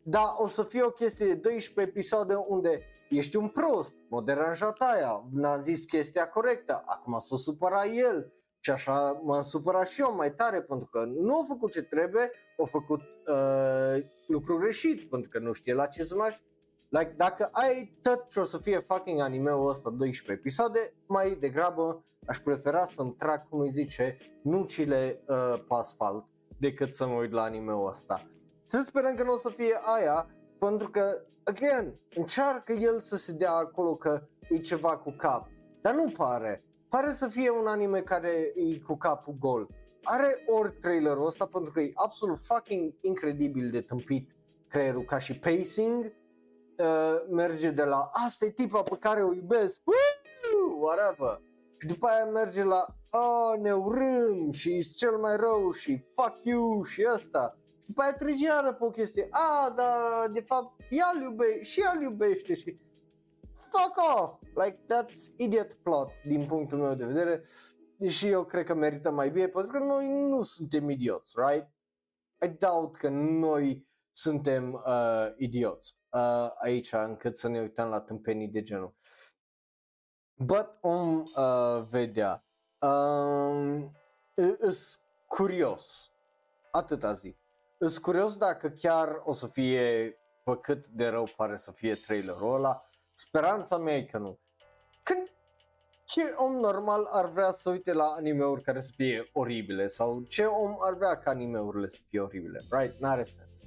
[0.03, 4.79] Dar o să fie o chestie de 12 episoade unde ești un prost, m-a deranjat
[4.79, 8.33] aia, n-a zis chestia corectă, acum s-a supărat el.
[8.63, 12.31] Și așa m-am supărat și eu mai tare pentru că nu a făcut ce trebuie,
[12.63, 16.41] a făcut uh, lucru greșit pentru că nu știe la ce să mă aș-
[16.89, 22.05] Like, dacă ai tot ce o să fie fucking anime-ul ăsta 12 episoade, mai degrabă
[22.27, 26.25] aș prefera să-mi trag, cum îi zice, nucile uh, pe asfalt
[26.59, 28.27] decât să mă uit la anime-ul ăsta.
[28.67, 30.27] Să sperăm că nu o să fie aia,
[30.61, 35.49] pentru că, again, încearcă el să se dea acolo că e ceva cu cap,
[35.81, 36.65] dar nu pare.
[36.89, 39.69] Pare să fie un anime care e cu capul gol.
[40.03, 44.31] Are ori trailerul ăsta pentru că e absolut fucking incredibil de tâmpit
[44.69, 46.13] creierul ca și pacing.
[46.79, 50.79] Uh, merge de la asta e tipa pe care o iubesc, Woo!
[50.79, 51.41] whatever.
[51.79, 56.45] Și după aia merge la oh, ne urâm și e cel mai rău și fuck
[56.45, 57.59] you și asta.
[57.91, 61.63] Și după aia trece iară pe o chestie, a, dar de fapt ea îl iubește
[61.63, 62.81] și ea îl iubește și
[63.55, 67.45] fuck off, like that's idiot plot din punctul meu de vedere
[68.09, 71.69] și eu cred că merită mai bine pentru că noi nu suntem idioți, right?
[72.47, 78.49] I doubt că noi suntem uh, idioți uh, aici încât să ne uităm la tâmpenii
[78.49, 78.95] de genul.
[80.35, 82.45] But om uh, vedea.
[82.81, 83.97] Um,
[84.59, 86.11] îs curios.
[86.71, 87.39] Atâta zic.
[87.83, 90.15] Îs curios dacă chiar o să fie
[90.45, 92.83] pe cât de rău pare să fie trailerul ăla.
[93.15, 94.39] Speranța mea e că nu.
[95.03, 95.35] Când
[96.05, 100.45] ce om normal ar vrea să uite la animeuri care să fie oribile sau ce
[100.45, 102.95] om ar vrea ca animeurile să fie oribile, right?
[102.99, 103.61] N-are sens.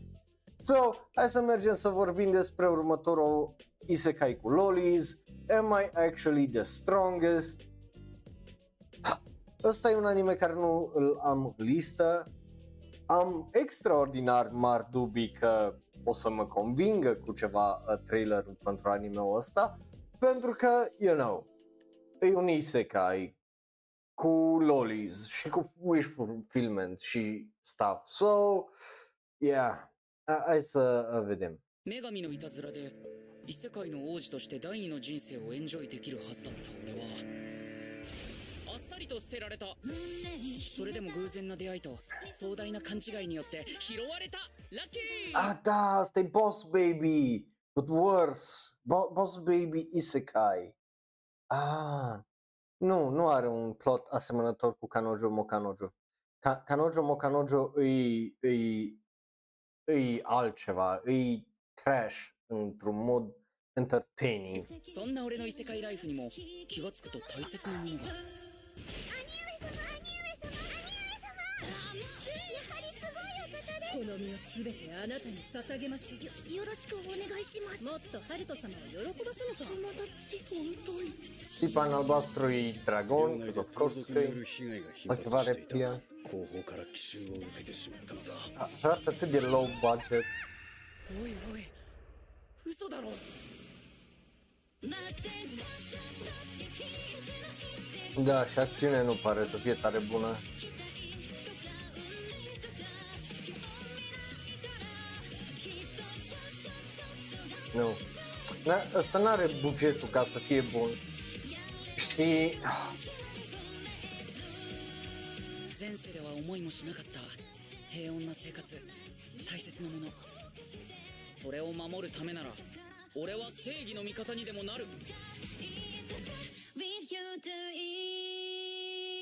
[0.63, 5.17] So, hai să mergem să vorbim despre următorul isekai cu lolis.
[5.57, 7.61] Am I actually the strongest?
[9.63, 12.31] Ăsta e un anime care nu îl am în listă.
[13.06, 19.36] Am extraordinar mari dubii că o să mă convingă cu ceva uh, trailer pentru anime-ul
[19.36, 19.78] ăsta,
[20.18, 21.46] pentru că, you know,
[22.20, 23.36] e un isekai
[24.14, 28.06] cu lolis și cu wish fulfillment și stuff.
[28.06, 28.64] So,
[29.36, 29.74] yeah,
[30.28, 31.60] uh, hai să uh, vedem.
[31.88, 32.92] 女神のいたずらで
[33.46, 37.31] 異世界の王子として第二の人生をエンジョイできるはずだった俺は
[39.02, 39.66] りと捨てられた
[40.76, 41.98] それでも偶然な出会いと
[42.38, 44.38] 壮大な勘違いによって拾われた
[44.70, 45.00] ラッキー
[45.34, 48.78] Ah, da, asta e Boss Baby, but worse.
[48.84, 50.72] Bo- Boss Baby Isekai.
[51.50, 52.20] Ah,
[52.78, 55.94] nu, nu are un plot asemănător cu Kanojo Mokanojo.
[56.38, 58.98] Ka- Kanojo Mokanojo îi, îi,
[59.84, 63.34] îi altceva, îi trash într-un mod
[63.76, 64.66] entertaining.
[64.94, 66.30] そんな俺の異世界ライフにも
[66.68, 68.02] 気がつくと大切なものが
[73.92, 81.12] この身をすべてあなたに捧げましょうよよろしくお願いしますもっとハルト様を喜ばせぬか友達本当に
[81.60, 85.38] Tipa în albastru e dragon, 両替 because で of 盗 course 賊によ că る被害が頻 Activa
[85.38, 86.00] 発していた reptilian.
[86.28, 87.64] 後方から奇襲を受
[107.73, 107.97] nu.
[108.65, 110.89] Na, ăsta nu are bugetul ca să fie bun.
[111.95, 112.53] Și...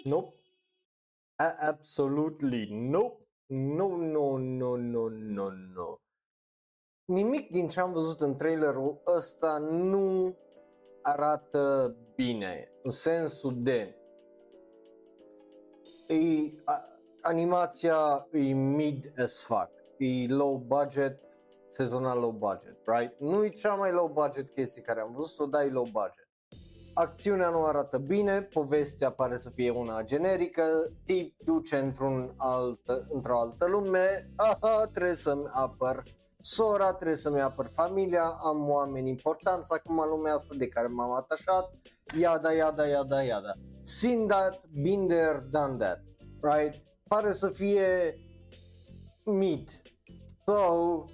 [0.04, 0.39] Nope.
[1.60, 3.26] Absolutely nope.
[3.47, 6.01] No, no, no, no, no, no.
[7.12, 10.36] Nimic din ce am văzut în trailerul ăsta nu
[11.01, 13.95] arată bine, în sensul de
[16.07, 16.16] e,
[16.66, 16.84] a,
[17.22, 21.20] animația e mid as fuck, e low budget,
[21.70, 23.20] sezonal low budget, right?
[23.20, 26.30] Nu e cea mai low budget chestie care am văzut-o, dar e low budget.
[26.93, 33.39] Acțiunea nu arată bine, povestea pare să fie una generică, tip duce într-un alt, într-o
[33.39, 36.03] altă lume, aha, trebuie să-mi apăr
[36.42, 41.12] sora, trebuie să-mi apăr familia, am oameni importanți acum în lumea asta de care m-am
[41.12, 41.72] atașat,
[42.18, 43.52] yada, yada, yada, yada.
[43.84, 46.00] Seen that, been there, done that,
[46.42, 46.82] right?
[47.08, 48.16] Pare să fie
[49.26, 49.82] meat.
[50.46, 51.06] So,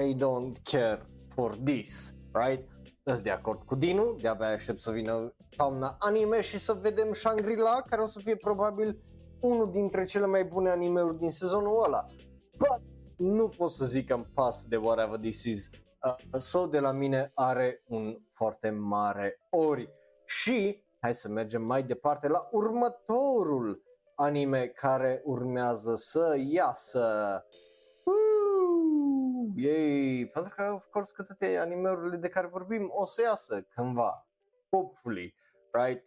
[0.00, 2.68] I don't care for this, right?
[3.04, 7.82] Sunt de acord cu Dinu, de-abia aștept să vină toamna anime și să vedem Shangri-La,
[7.88, 9.02] care o să fie probabil
[9.40, 12.06] unul dintre cele mai bune animeuri din sezonul ăla.
[12.58, 12.82] But
[13.18, 15.70] nu pot să zic că îmi pas de whatever this is.
[16.04, 19.90] Uh, so de la mine are un foarte mare ori.
[20.24, 23.82] Și hai să mergem mai departe la următorul
[24.14, 27.44] anime care urmează să iasă.
[28.04, 29.52] Woo!
[29.54, 30.30] Yay!
[30.32, 34.28] Pentru că, of course, că toate animeurile de care vorbim o să iasă cândva.
[34.70, 35.34] Hopefully,
[35.72, 36.04] right?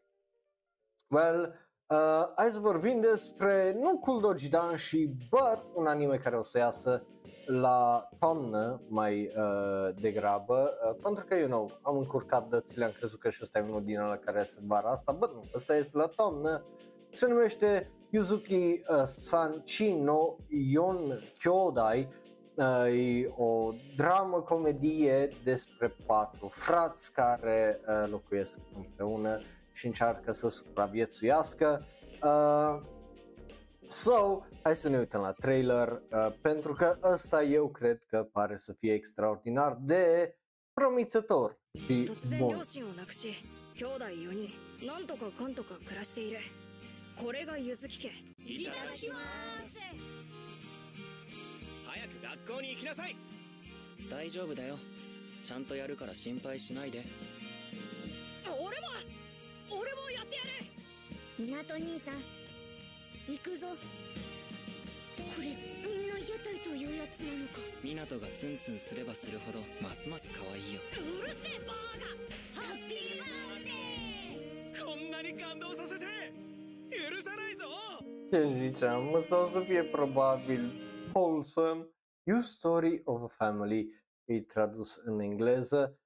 [1.08, 6.44] Well, uh, hai să vorbim despre, nu Cool Dan și but un anime care o
[6.44, 7.06] să iasă
[7.46, 13.20] la toamnă mai uh, degrabă, uh, pentru că, you know, am încurcat dățile, am crezut
[13.20, 15.98] că și ăsta e unul din ăla care se vara asta, bă, nu, ăsta este
[15.98, 16.66] la toamnă,
[17.12, 22.10] se numește Yuzuki uh, Sanchino Yon Kyodai,
[22.56, 29.42] uh, e o dramă comedie despre patru frați care uh, locuiesc împreună
[29.73, 31.87] și încearcă să supraviețuiască.
[32.23, 32.81] Uh,
[33.89, 38.57] so, hai să ne uităm la trailer, uh, pentru că ăsta eu cred că pare
[38.57, 40.37] să fie extraordinar de
[40.73, 42.51] promițător și 突然 bun.
[42.51, 43.35] 両親を亡くし
[43.75, 46.39] 兄弟4人なんとかかんとか暮らしている
[47.17, 48.11] これがゆずき家
[48.61, 49.17] いただきま
[49.67, 49.79] す
[51.87, 53.17] 早く学校に行きなさい
[54.11, 54.77] 大丈夫だよ
[55.43, 57.05] ちゃんとやるから心配しないで
[58.45, 58.90] 俺も俺もやってやる
[61.42, 62.22] 港兄さん
[63.28, 63.66] 行くぞ
[65.18, 65.48] これ
[65.82, 76.06] みんな屋台というやつなのか湊がツンツンすればするほどますます可愛いようるせえバーガハッピーバースデーこんなに感動させて
[76.92, 77.66] 許さないぞ
[78.32, 80.62] Ce ziceam, ăsta o să fie probabil
[81.14, 81.88] wholesome,
[82.24, 83.90] You Story of a Family,
[84.26, 86.00] e tradus în engleză,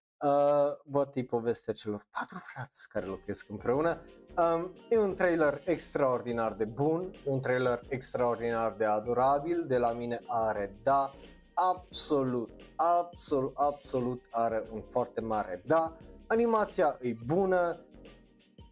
[0.93, 4.01] uh, e povestea celor patru frați care locuiesc împreună.
[4.37, 10.21] Um, e un trailer extraordinar de bun, un trailer extraordinar de adorabil, de la mine
[10.27, 11.13] are da,
[11.53, 17.79] absolut, absolut, absolut are un foarte mare da, animația e bună,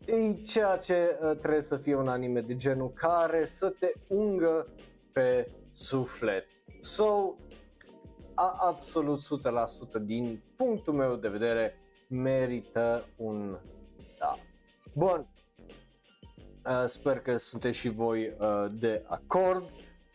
[0.06, 4.68] e ceea ce uh, trebuie să fie un anime de genul care să te ungă
[5.12, 6.46] pe suflet.
[6.82, 7.36] So,
[8.34, 9.20] a, absolut
[10.00, 13.60] 100% din punctul meu de vedere merită un
[14.20, 14.38] da.
[14.94, 15.33] Bun.
[16.66, 19.70] Uh, sper că sunteți și voi uh, de acord.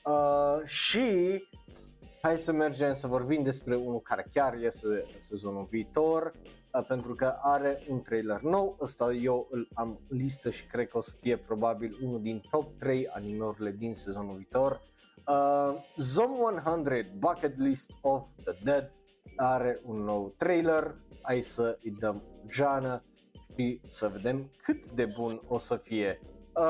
[0.05, 1.43] Uh, și
[2.23, 6.33] hai să mergem să vorbim despre unul care chiar iese sezonul viitor
[6.73, 8.77] uh, pentru că are un trailer nou.
[8.81, 12.43] Ăsta eu îl am în listă și cred că o să fie probabil unul din
[12.51, 14.81] top 3 animeurile din sezonul viitor.
[15.27, 16.31] Uh, Zom
[16.65, 18.93] 100 Bucket List of the Dead
[19.37, 20.97] are un nou trailer.
[21.23, 23.03] Hai să îi dăm geană
[23.57, 26.21] și să vedem cât de bun o să fie.
[26.58, 26.64] Uh,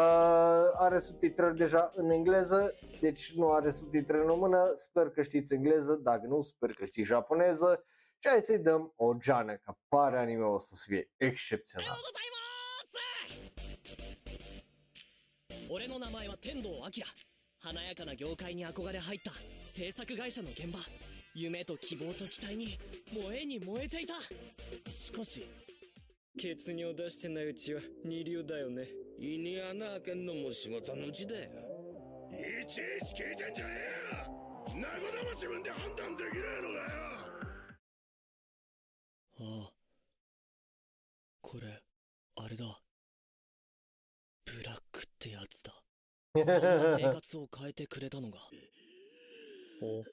[0.77, 5.95] are subtitrări deja în engleză, deci nu are subtitrări în română, sper că știți engleză,
[5.95, 7.85] dacă nu, sper că știți japoneză
[8.19, 11.97] și hai să-i dăm o geană, că pare anime o să fie excepțional.
[15.69, 16.81] 俺の名前は天童明
[17.57, 19.31] 華やかな業界に憧れ入った
[19.65, 20.77] 制作会社の現場
[21.33, 22.77] 夢と希望と期待に
[23.11, 24.13] 燃えに燃えていた
[24.91, 25.43] しかし
[26.38, 28.86] 血尿出してないうちは二流だよね。
[29.18, 31.40] 胃に穴開けんのも仕事のうちだよ。
[32.30, 32.36] い
[32.68, 33.76] ちいち聞いてんじゃねえ
[34.72, 34.78] よ。
[34.80, 36.80] なことも自分で判断できねえのかよ。
[39.40, 39.70] ああ
[41.40, 41.82] これ
[42.36, 42.80] あれだ。
[44.44, 45.82] ブラックってやつだ。
[46.34, 46.60] そんな
[46.96, 48.38] 生活を変えてくれたのが。
[49.82, 50.04] お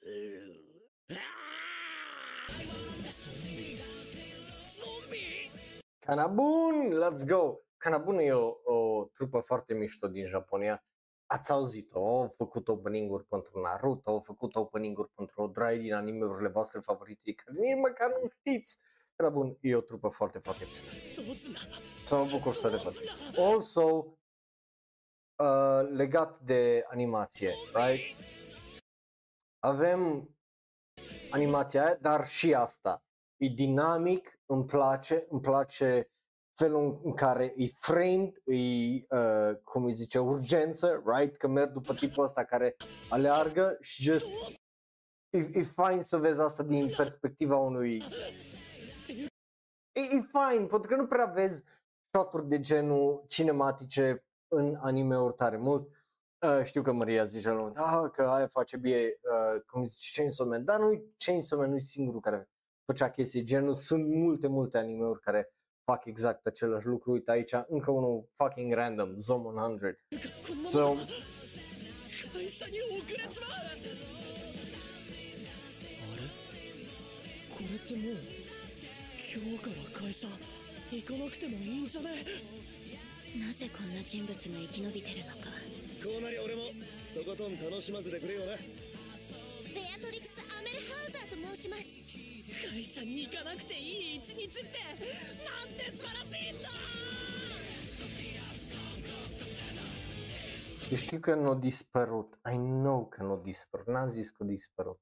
[6.06, 7.60] Kanabun, let's go!
[7.76, 10.84] Kanabun e o, o trupă foarte mișto din Japonia.
[11.26, 16.48] Ați auzit-o, au făcut opening-uri pentru Naruto, au făcut opening-uri pentru o drag din animeurile
[16.48, 18.78] voastre favorite, că nici măcar nu știți.
[19.16, 21.22] Era bun, e o trupă foarte, foarte mișto.
[22.04, 22.94] Să mă bucur să revăd.
[23.36, 24.18] Also,
[25.36, 28.16] uh, legat de animație, right?
[29.58, 30.30] Avem
[31.30, 33.05] animația aia, dar și asta.
[33.36, 36.10] E dinamic, îmi place, îmi place
[36.54, 38.56] felul în care e framed, e,
[39.16, 41.36] uh, cum îi zice, urgență, right?
[41.36, 42.76] Că merg după tipul ăsta care
[43.08, 44.30] aleargă și just
[45.30, 48.02] e, e fain să vezi asta din perspectiva unui
[49.96, 51.64] e, e fain, pentru că nu prea vezi
[52.10, 55.88] shoturi de genul cinematice în anime-uri tare mult.
[56.46, 59.86] Uh, știu că Maria zice la un moment, ah, că aia face bine, uh, cum
[59.86, 62.48] zice, Chainsaw Man, dar nu Chainsaw Man nu e singurul care
[62.86, 63.74] făcea chestii genul.
[63.74, 65.52] Sunt multe, multe animeuri care
[65.84, 67.10] fac exact același lucru.
[67.12, 69.98] Uite aici, încă unul fucking random, Zom 100.
[70.62, 70.94] So,
[89.76, 91.84] ベアトリクス・アメルハウザーと申します。
[92.72, 94.78] 会社に行かなくていい一日って
[95.44, 96.68] なんて素晴らしいんだ
[100.90, 104.46] ！Eu știu că nu a dispărut, I know că nu a dispărut, n-am zis că a
[104.46, 104.98] dispărut.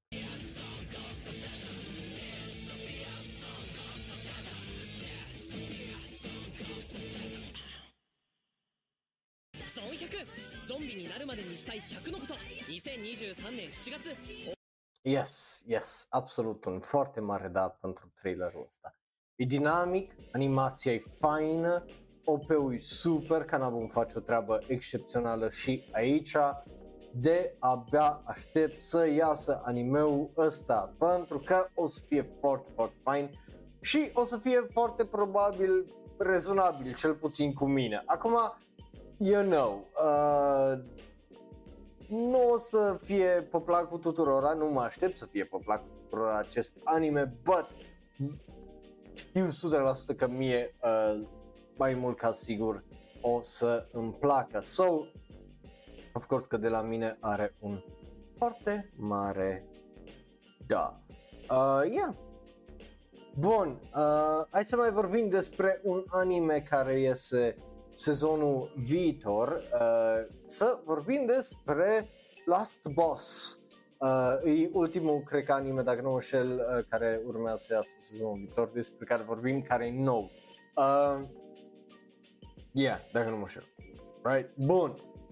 [9.74, 10.26] ゾン100
[10.66, 14.63] ゾンビになるまでにしたい100のこと2023年7月
[15.06, 18.94] Yes, yes, absolut un foarte mare da pentru trailerul ăsta.
[19.36, 21.84] E dinamic, animația e faină,
[22.24, 26.36] OP-ul e super, Kanabun face o treabă excepțională și aici.
[27.12, 33.30] De abia aștept să iasă animeul ăsta, pentru că o să fie foarte, foarte fain
[33.80, 38.02] și o să fie foarte probabil rezonabil, cel puțin cu mine.
[38.06, 38.36] Acum,
[39.18, 40.84] you know, uh,
[42.08, 46.38] nu o să fie pe placul tuturora, nu mă aștept să fie pe placul tuturora
[46.38, 47.66] acest anime, but
[49.14, 49.48] știu
[50.12, 51.22] 100% că mie uh,
[51.76, 52.84] mai mult ca sigur
[53.20, 54.60] o să îmi placă.
[54.60, 55.06] So,
[56.12, 57.82] of course că de la mine are un
[58.38, 59.68] foarte mare
[60.66, 61.00] da.
[61.50, 62.14] Uh, yeah.
[63.38, 67.56] Bun, uh, hai să mai vorbim despre un anime care iese
[67.94, 72.08] sezonul viitor, uh, să vorbim despre
[72.44, 73.58] Last Boss.
[73.98, 77.96] Uh, e ultimul, cred că anime, dacă nu mă înșel, uh, care urmează să iasă
[77.98, 80.30] sezonul viitor, despre care vorbim, care e nou.
[80.76, 81.28] Uh,
[82.72, 83.74] yeah, dacă nu mă înșel.
[84.22, 84.56] Right?
[84.56, 84.90] Bun.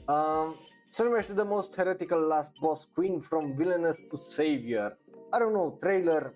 [0.08, 0.56] Um,
[0.88, 4.98] se numește The Most Heretical Last Boss Queen from Villainous to Savior.
[5.30, 6.34] Are un nou trailer.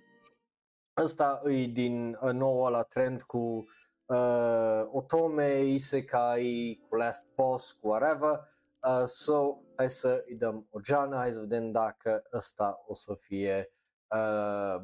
[1.02, 3.66] Ăsta e din uh, nou la trend cu
[4.05, 8.39] uh, Otome, Isekai, cu Last Boss, cu whatever.
[8.79, 13.17] Uh, so, hai să îi dăm o geană, hai să vedem dacă ăsta o să
[13.19, 13.73] fie
[14.07, 14.75] uh,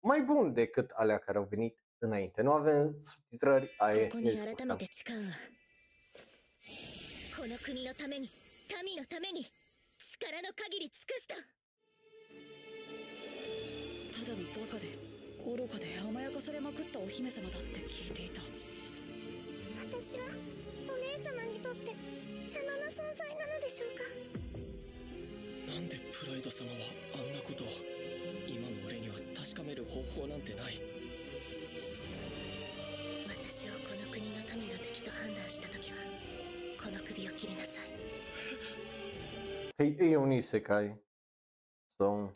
[0.00, 2.42] mai bun decât alea care au venit înainte.
[2.42, 4.78] Nu avem subtitrări, aia ここ ne に改め descurcăm.
[4.78, 5.16] て誓う
[7.36, 8.30] この国のために
[8.84, 9.44] 民のために
[9.98, 11.34] 力の限り尽くすと
[14.14, 14.97] ただのバカで
[15.49, 18.41] 愚かで甘やかされまくったお姫様だって聞いていた。
[19.81, 20.25] 私は
[20.85, 21.95] お姉様にとって
[22.45, 25.73] 邪魔な存在なのでしょうか？
[25.73, 26.77] なんでプライド様は
[27.15, 27.67] あんなことを
[28.45, 30.81] 今の俺には確かめる方法なんてない？
[33.25, 35.97] 私をこの国の民の敵と判断した時は
[36.77, 37.89] この首を切りなさい。
[39.81, 40.93] E, e un isekai.
[41.99, 42.29] So,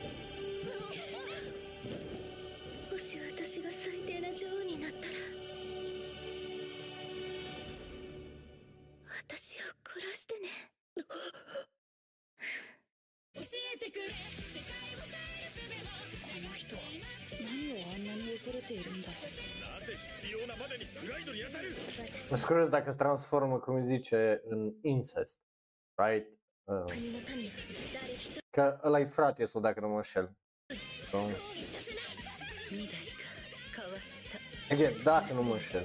[22.30, 25.38] Mă dacă se transformă, cum zice, în incest.
[25.94, 26.28] Right?
[26.64, 26.84] Uh,
[28.50, 30.36] că ăla e frate sau dacă nu mă înșel.
[31.10, 31.18] So.
[34.70, 35.82] Again, dacă nu mă înșel.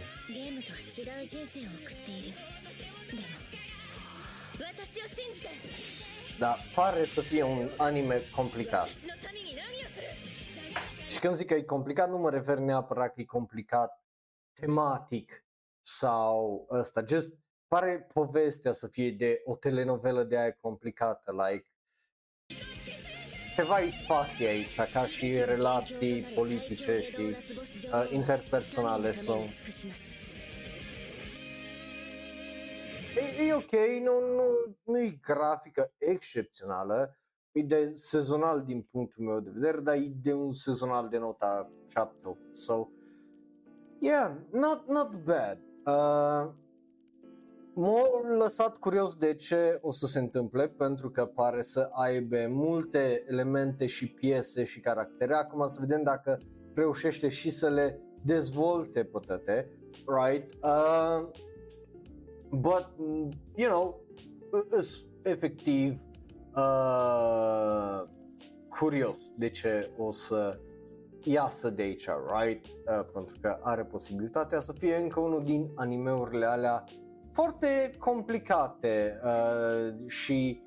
[6.39, 8.87] Da, pare să fie un anime complicat.
[11.09, 14.03] Și când zic că e complicat, nu mă refer neapărat că e complicat
[14.59, 15.45] tematic
[15.81, 17.03] sau ăsta.
[17.07, 17.33] Just
[17.67, 21.67] pare povestea să fie de o telenovelă de aia complicată, like
[23.59, 29.35] ceva e fucky aici, ca și relații politice și uh, interpersonale so.
[33.15, 37.17] E, e ok, nu, nu, nu e grafică excepțională,
[37.51, 41.71] e de sezonal din punctul meu de vedere, dar e de un sezonal de nota
[41.87, 42.89] 7 So,
[43.99, 45.57] yeah, not, not bad.
[45.85, 46.51] Uh,
[47.73, 53.23] m-a lăsat curios de ce o să se întâmple, pentru că pare să aibă multe
[53.27, 55.33] elemente și piese și caractere.
[55.33, 56.39] Acum să vedem dacă
[56.73, 60.53] reușește și să le dezvolte pe toate, right?
[60.63, 61.29] Uh,
[62.49, 64.01] but, mm, you know,
[64.69, 65.99] îs efectiv
[66.55, 68.03] uh,
[68.69, 70.59] curios de ce o să
[71.23, 72.07] iasă de aici,
[72.39, 72.65] right?
[72.65, 76.83] Uh, pentru că are posibilitatea să fie încă unul din animeurile alea
[77.31, 80.63] foarte complicate uh, și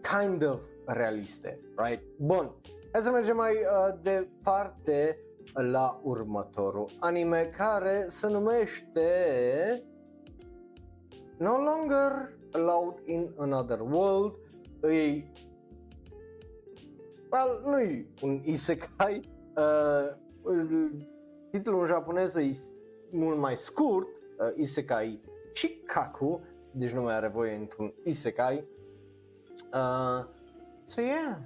[0.00, 2.02] kind of realiste, right?
[2.18, 2.54] Bun,
[2.92, 5.16] hai să mergem mai uh, departe
[5.54, 9.02] la următorul anime care se numește
[11.38, 14.34] No Longer Allowed in Another World
[14.82, 15.24] e
[17.30, 20.16] well, nu e un isekai uh,
[21.50, 22.56] titlul în japoneză e
[23.10, 25.20] mult mai scurt uh, isekai
[25.54, 26.40] Shikaku
[26.70, 28.64] deci nu mai are voie într-un isekai.
[29.72, 30.24] Uh,
[30.84, 31.36] so yeah.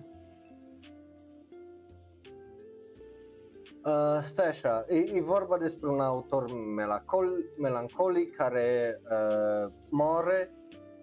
[3.84, 10.50] Uh, stai așa, e, e vorba despre un autor melancol, melancolic care uh, moare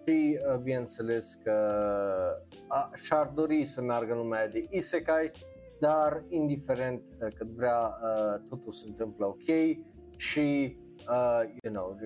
[0.06, 1.52] și uh, bineînțeles că
[2.68, 5.30] a, și-ar dori să meargă în lumea de isekai,
[5.82, 9.76] dar indiferent uh, cât vrea, uh, totul se întâmplă ok
[10.16, 10.76] și,
[11.08, 11.96] uh, you know,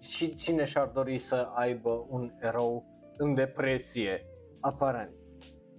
[0.00, 2.86] și cine și-ar dori să aibă un erou
[3.16, 4.26] în depresie,
[4.60, 5.12] aparent.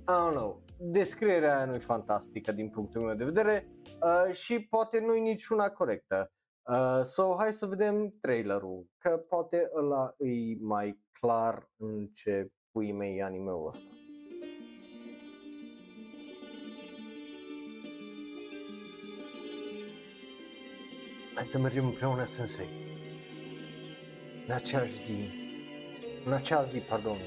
[0.08, 3.68] I don't know, descrierea aia nu e fantastică din punctul meu de vedere
[4.02, 6.32] uh, și poate nu e niciuna corectă.
[6.70, 12.92] Uh, so, hai să vedem trailerul, că poate ăla e mai clar în ce pui
[12.92, 14.05] mei e anime-ul ăsta.
[21.36, 22.68] Hai să mergem împreună, Sensei.
[24.48, 25.16] În aceeași zi.
[26.26, 27.18] În acea zi, pardon.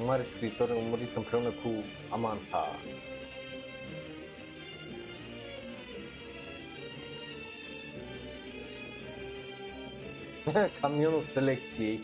[0.00, 2.78] Un mare scriitor a murit împreună cu Amanta.
[10.80, 12.00] Camionul selecției.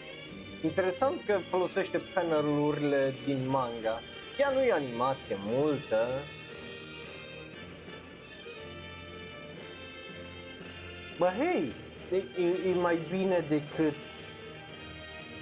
[0.64, 4.00] Interesant că folosește panelurile din manga.
[4.38, 6.06] Ea nu e animație multă.
[11.18, 11.72] Bă, hei,
[12.12, 13.94] e, e, e mai bine decât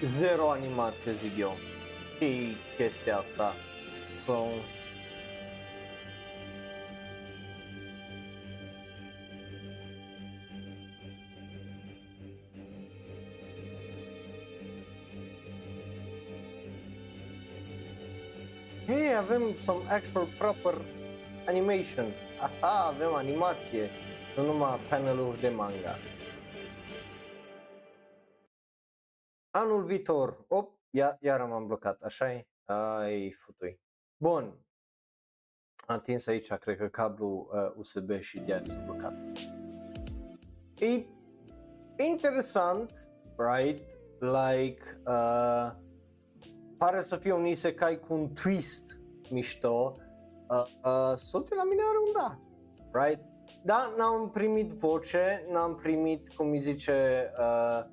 [0.02, 1.56] zero animație, zic eu.
[2.18, 3.54] Și chestia asta.
[4.24, 4.32] So,
[18.86, 20.74] Hei, avem some actual proper
[21.46, 22.06] animation.
[22.38, 23.90] Aha, avem animație,
[24.36, 25.96] nu numai paneluri de manga.
[29.54, 32.46] anul viitor, op, ia, iar m-am blocat, așa e?
[32.64, 33.80] Ai, futui.
[34.16, 34.44] Bun,
[35.86, 39.14] am atins aici, cred că cablul uh, USB și de s-a blocat.
[40.78, 41.04] E
[41.96, 42.92] interesant,
[43.36, 43.82] right?
[44.18, 45.72] Like, uh,
[46.78, 49.96] pare să fie un isekai cu un twist mișto.
[50.48, 52.40] Uh, uh, Solte la mine are un da,
[53.04, 53.33] right?
[53.66, 57.84] Da, n-am primit voce, n-am primit, cum îi zice, uh,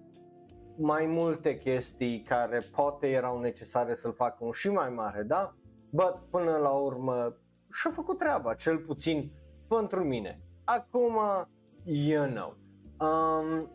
[0.77, 5.55] mai multe chestii care poate erau necesare să-l facă un și mai mare, da?
[5.89, 7.37] But până la urmă
[7.71, 9.31] și-a făcut treaba, cel puțin
[9.67, 10.41] pentru mine.
[10.63, 11.17] Acum,
[11.83, 12.57] you know,
[12.99, 13.71] um,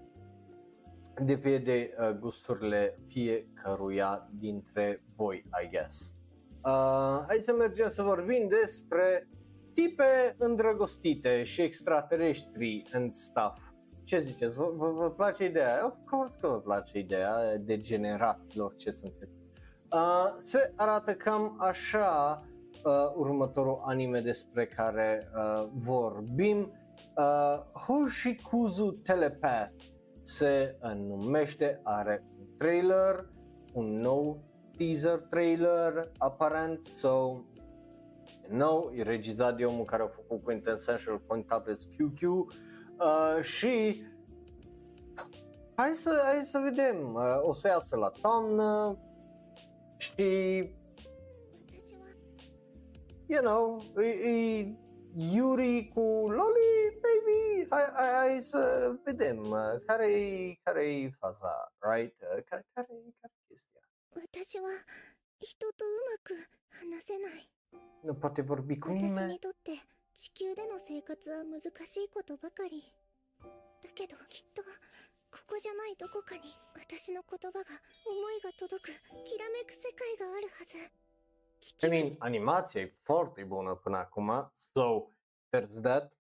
[1.25, 6.15] depinde uh, gusturile fiecăruia dintre voi, I guess.
[6.65, 9.29] Uh, aici mergem să vorbim despre
[9.77, 13.57] tipe îndrăgostite și extraterestri and stuff.
[14.05, 14.57] Ce ziceți?
[14.57, 15.87] Vă, vă, vă place ideea?
[15.87, 19.33] Of course că vă place ideea de generaților ce sunteți.
[19.93, 22.43] Uh, se arată cam așa
[22.85, 26.73] uh, următorul anime despre care uh, vorbim.
[27.17, 29.85] Uh, Hoshikuzu Telepath
[30.23, 33.29] se uh, numește, are un trailer,
[33.73, 34.45] un nou
[34.77, 37.45] teaser trailer aparent, so
[38.50, 44.04] nou, e regizat de omul care a făcut Quintessential Quintuplets QQ uh, și
[45.76, 48.98] hai să, hai să vedem, uh, o să iasă la toamnă
[49.98, 50.24] și
[51.52, 52.08] 私は
[53.28, 54.76] you know, e, e
[55.16, 62.22] Yuri cu Loli, baby, hai, hai, hai să vedem uh, care-i, care-i faza, right?
[62.22, 62.88] Uh, care, care,
[63.20, 63.82] care chestia?
[64.14, 64.70] 私は
[65.40, 66.36] 人とうまく
[66.70, 67.50] 話せない
[68.03, 69.27] Nu poate vorbi cu 私 nimeni?
[69.33, 69.73] にとって
[70.15, 72.83] 地球での生活は難しいことばかり
[73.83, 76.43] だけどきっとここじゃないどこかに
[76.75, 77.65] 私の言葉が
[78.07, 78.93] 思いが届く
[79.25, 80.75] きらめく世界があるはず
[81.61, 85.09] 地 I 球 mean, animația e foarte bună până acum, so
[85.51, 86.13] there's that.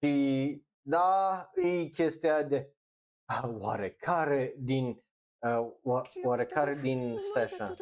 [0.00, 2.72] Și da, e chestia de
[3.24, 5.02] ah, oarecare din
[5.38, 5.70] uh,
[6.22, 7.74] oarecare が din stai が așa,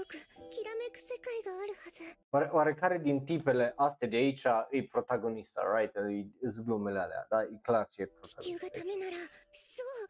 [0.51, 5.95] きらめく世界があるはず oare, oarecare din tipele astea de aici e protagonista, right?
[5.95, 7.43] E, e glumele alea, da?
[7.43, 8.79] E clar ce e 地球が protagonista.
[8.79, 10.05] ダメならそう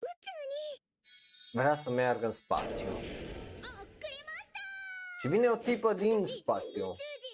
[0.00, 2.88] 宇宙に Vrea să meargă în spațiu.
[2.88, 3.00] あ遅
[4.00, 4.60] れました
[5.20, 6.84] Și vine o tipă din 私宇宙 spațiu.
[6.84, 6.84] 人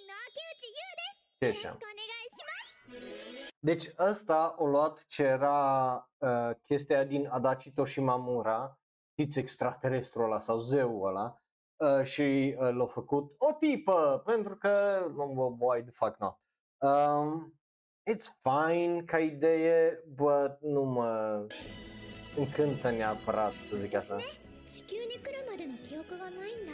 [0.09, 0.91] の明内優
[1.39, 1.73] Ce ですよろ așa?
[1.73, 2.53] しくお願いしま
[2.85, 8.79] す Deci ăsta o luat ce era uh, chestia din Adachi Toshimamura,
[9.13, 11.43] știți extraterestru ăla sau zeul ăla,
[11.79, 16.39] uh, și uh, l-a făcut o tipă, pentru că, no, why the fuck not.
[16.79, 17.55] Um,
[18.11, 21.47] it's fine ca idee, but nu mă
[22.37, 24.17] încântă neapărat să zic așa.
[24.75, 26.73] 地球に来るまでの記憶がないんだ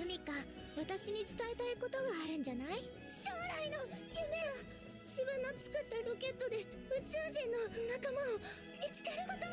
[0.00, 0.32] 海か
[0.78, 2.68] 私に伝えたいことがあるんじゃない
[3.10, 3.28] 将
[3.58, 3.78] 来の
[4.14, 4.54] 夢は
[5.02, 6.58] 自分の作ったロケットで
[6.94, 7.58] 宇宙人の
[7.90, 8.38] 仲間を
[8.78, 9.50] 見つけること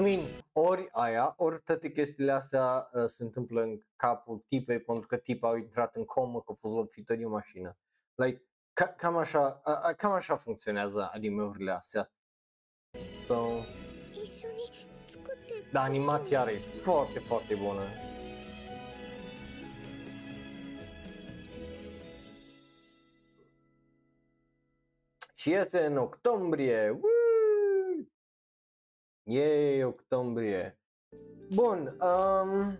[0.00, 5.07] I mean, ori aia, ori toate chestiile astea uh, se întâmplă în capul tipei pentru
[5.07, 7.77] că tipa a intrat în comă că a fost lovită de o mașină.
[8.15, 8.43] Like,
[8.73, 12.11] ca, cam, așa, a, a, cam așa funcționează anime-urile astea.
[13.27, 13.47] So...
[15.71, 17.83] Da, animația are foarte, foarte bună.
[25.33, 26.89] Și este în octombrie.
[26.89, 27.12] Woo!
[29.25, 30.77] Yay, octombrie.
[31.53, 32.79] Bun, um,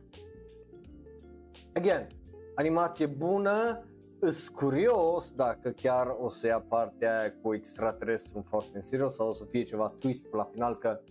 [1.73, 2.07] again,
[2.55, 3.85] animație bună,
[4.19, 9.27] îs curios dacă chiar o să ia partea aia cu extraterestru foarte în serios sau
[9.27, 11.01] o să fie ceva twist pe la final că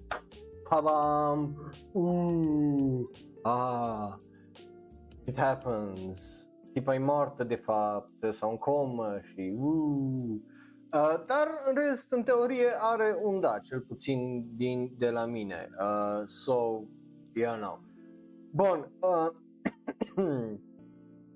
[0.68, 1.72] Tabam!
[1.92, 3.00] Uh,
[3.42, 4.14] ah,
[5.24, 6.48] it happens.
[6.72, 10.40] Tipa e moartă de fapt sau în comă și uh.
[10.94, 15.68] Uh, dar în rest, în teorie, are un da, cel puțin din, de la mine.
[15.80, 16.82] Uh, so,
[17.34, 17.80] you know.
[18.50, 19.28] Bun, uh,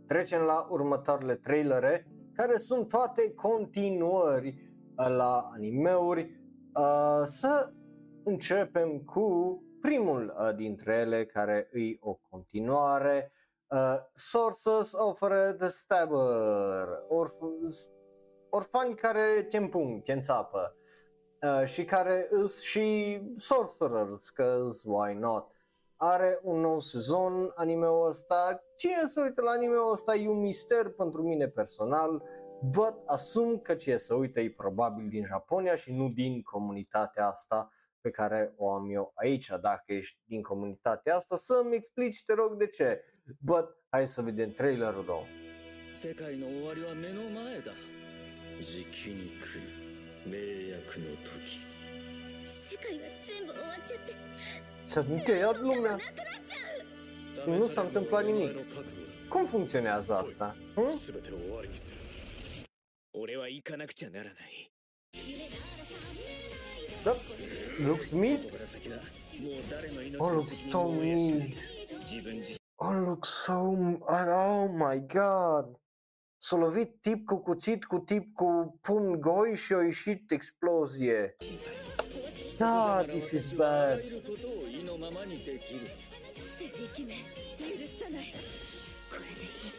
[0.08, 4.48] trecem la următoarele trailere, care sunt toate continuări
[4.96, 6.40] uh, la animeuri.
[6.74, 7.72] Uh, să
[8.24, 13.32] începem cu primul uh, dintre ele, care îi o continuare.
[13.70, 15.18] Uh, Sources of
[15.58, 17.95] the Stabber, orf-
[18.55, 20.75] orfani care te împung, te înțapă
[21.41, 25.51] uh, și care îs și sorcerers, că why not.
[25.95, 30.89] Are un nou sezon anime-ul ăsta, cine se uită la anime-ul ăsta e un mister
[30.89, 32.23] pentru mine personal,
[32.71, 37.71] but asum că cine se uită e probabil din Japonia și nu din comunitatea asta
[38.01, 42.55] pe care o am eu aici, dacă ești din comunitatea asta, să-mi explici, te rog,
[42.55, 43.03] de ce.
[43.39, 45.23] But, hai să vedem trailerul, două.
[45.93, 47.73] 世界の終わりは目の前だ
[48.62, 49.62] じきに来る
[50.26, 51.60] 迷惑の時
[52.70, 54.16] 世界は全部終わっちゃって
[54.86, 55.98] Se încheiat lumea.
[57.46, 58.56] Nu s-a întâmplat nimic.
[59.28, 60.56] Cum funcționează asta?
[60.74, 60.90] Hm?
[63.18, 64.70] 俺は行かなくちゃならない。
[67.04, 67.16] だ、
[67.80, 68.38] looks mean.
[70.18, 71.54] Oh, looks so mean.
[72.78, 73.74] Oh, looks so.
[74.08, 75.74] Oh my god.
[76.38, 81.36] S-a lovit tip cu cuțit cu tip cu pun goi și a ieșit explozie.
[82.58, 83.98] God, this is bad.
[83.98, 85.90] らゆることを意のままにできる
[86.58, 87.14] 聖域名
[87.60, 88.32] 許さない
[89.12, 89.76] これでいい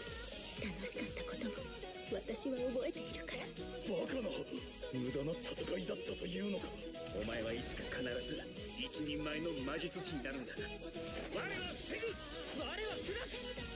[0.61, 1.67] 楽しかったことも
[2.13, 3.45] 私は覚えているから
[3.89, 4.29] バカな
[4.93, 6.65] 無駄な戦いだったというのか
[7.19, 8.41] お前はいつか必ず
[8.77, 10.53] 一人前の魔術師になるんだ
[11.33, 12.13] 我は防ぐ
[12.61, 13.66] 我は砕く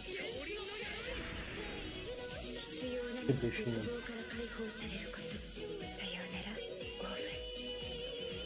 [2.80, 7.40] 必要なのは絶望から解放されることさようならオーフェ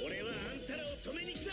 [0.02, 1.52] ン俺はあんたらを止めに来た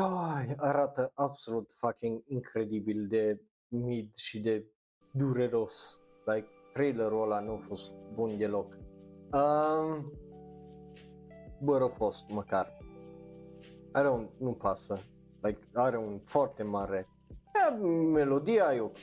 [0.00, 4.64] Ai, arată absolut fucking incredibil de mid și de
[5.10, 6.00] dureros.
[6.24, 8.78] Like, trailerul ăla nu a fost bun deloc.
[9.32, 10.12] Um,
[11.62, 12.76] bă, a fost măcar.
[13.92, 15.00] Are un, nu pasă.
[15.42, 17.08] Like, are un foarte mare.
[17.63, 17.77] Yeah,
[18.11, 19.01] melodia e ok.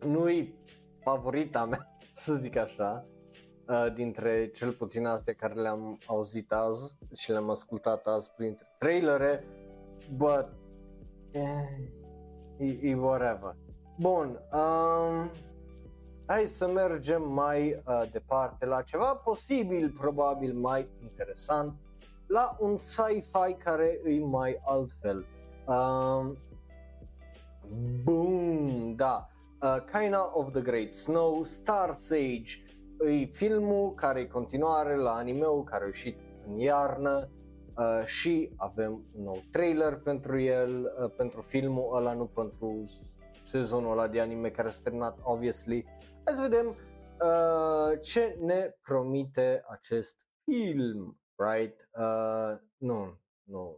[0.00, 0.54] Nu-i
[1.00, 3.06] favorita mea, să zic așa.
[3.68, 9.44] Uh, dintre cel puțin astea care le-am auzit azi și le-am ascultat azi printre trailere,
[10.16, 10.48] but
[11.30, 11.88] eh,
[12.58, 13.56] e, e whatever.
[13.98, 15.30] Bun, um,
[16.26, 21.74] hai să mergem mai uh, departe la ceva posibil, probabil mai interesant,
[22.26, 25.26] la un sci-fi care e mai altfel.
[25.66, 26.36] Um,
[28.03, 29.29] boom, da,
[29.61, 32.63] uh, Kaina of the Great Snow, Star Sage,
[33.05, 37.29] e filmul care e continuare la animeul care a ieșit în iarnă
[37.77, 42.83] uh, și avem un nou trailer pentru el, uh, pentru filmul ăla, nu pentru
[43.45, 45.85] sezonul ăla de anime care s-a terminat, obviously.
[46.25, 51.89] Hai să vedem uh, ce ne promite acest film, right?
[51.97, 53.77] Uh, nu, nu.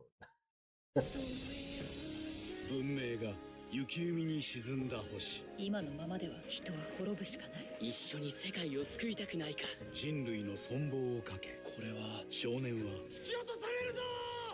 [2.72, 5.45] 文明が 雪海に沈んだ星。
[5.57, 7.89] 今のままでは人は滅ぶしかない。
[7.89, 9.61] 一緒に世界を救いたくないか。
[9.95, 14.01] 人類の存亡をかけこれは少年は突き落とされるぞ！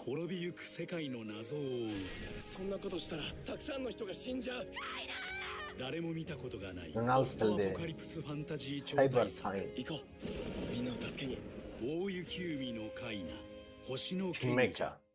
[0.05, 1.91] 滅びゆく世界の謎を追う。
[2.39, 4.67] そんなことしたらたくさんの人が死んじゃう。
[5.79, 10.01] 誰も見たことがないアポカリプスファンタジー超大作.行こ
[10.71, 10.75] う。
[10.75, 11.39] みんなを助けに。
[11.83, 13.33] 大雪海のカイナ。
[13.87, 15.06] 星の賢 Mecha.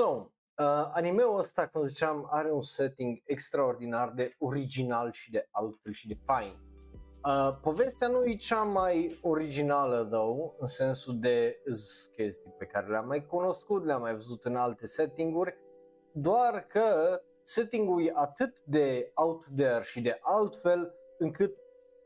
[0.00, 5.92] So, uh, animeul ăsta, cum ziceam, are un setting extraordinar de original și de altfel
[5.92, 6.58] și de fain.
[7.24, 12.86] Uh, povestea nu e cea mai originală, though, în sensul de z- chestii pe care
[12.86, 15.56] le-am mai cunoscut, le-am mai văzut în alte settinguri,
[16.12, 21.56] doar că settingul e atât de out there și de altfel, încât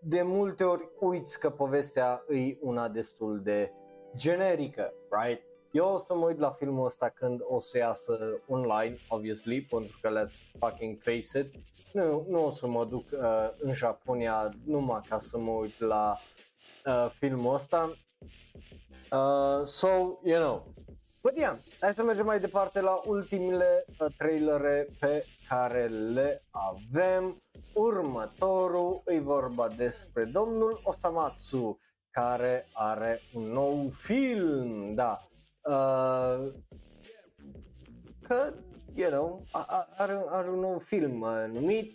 [0.03, 3.73] de multe ori uiți că povestea e una destul de
[4.17, 5.52] generică, right?
[5.73, 9.99] Eu o să mă uit la filmul ăsta când o să iasă online, obviously, pentru
[10.01, 11.55] că let's fucking face it.
[11.93, 16.19] Nu, nu o să mă duc uh, în Japonia numai ca să mă uit la
[16.87, 17.93] uh, filmul ăsta.
[19.11, 19.89] Uh, so,
[20.23, 20.75] you know.
[21.21, 27.39] But yeah, hai să mergem mai departe la ultimele uh, trailere pe care le avem.
[27.75, 31.79] Următorul e vorba despre domnul Osamatsu
[32.11, 35.27] care are un nou film, da.
[35.68, 36.54] Uh,
[38.28, 38.54] că,
[38.96, 41.92] you know, a- a- are, are un nou film uh, numit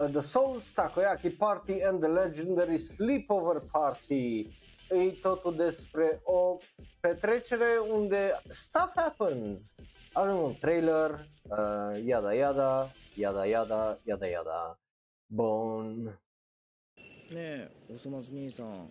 [0.00, 4.48] uh, The Souls Takoyaki Party and the Legendary Sleepover Party.
[4.90, 6.58] E totul despre o
[7.00, 9.74] petrecere unde stuff happens.
[10.12, 14.78] Avem un trailer, uh, yada yada, yada yada, yada yada.
[15.26, 16.18] Bun.
[17.30, 18.88] ねえおそ松兄さん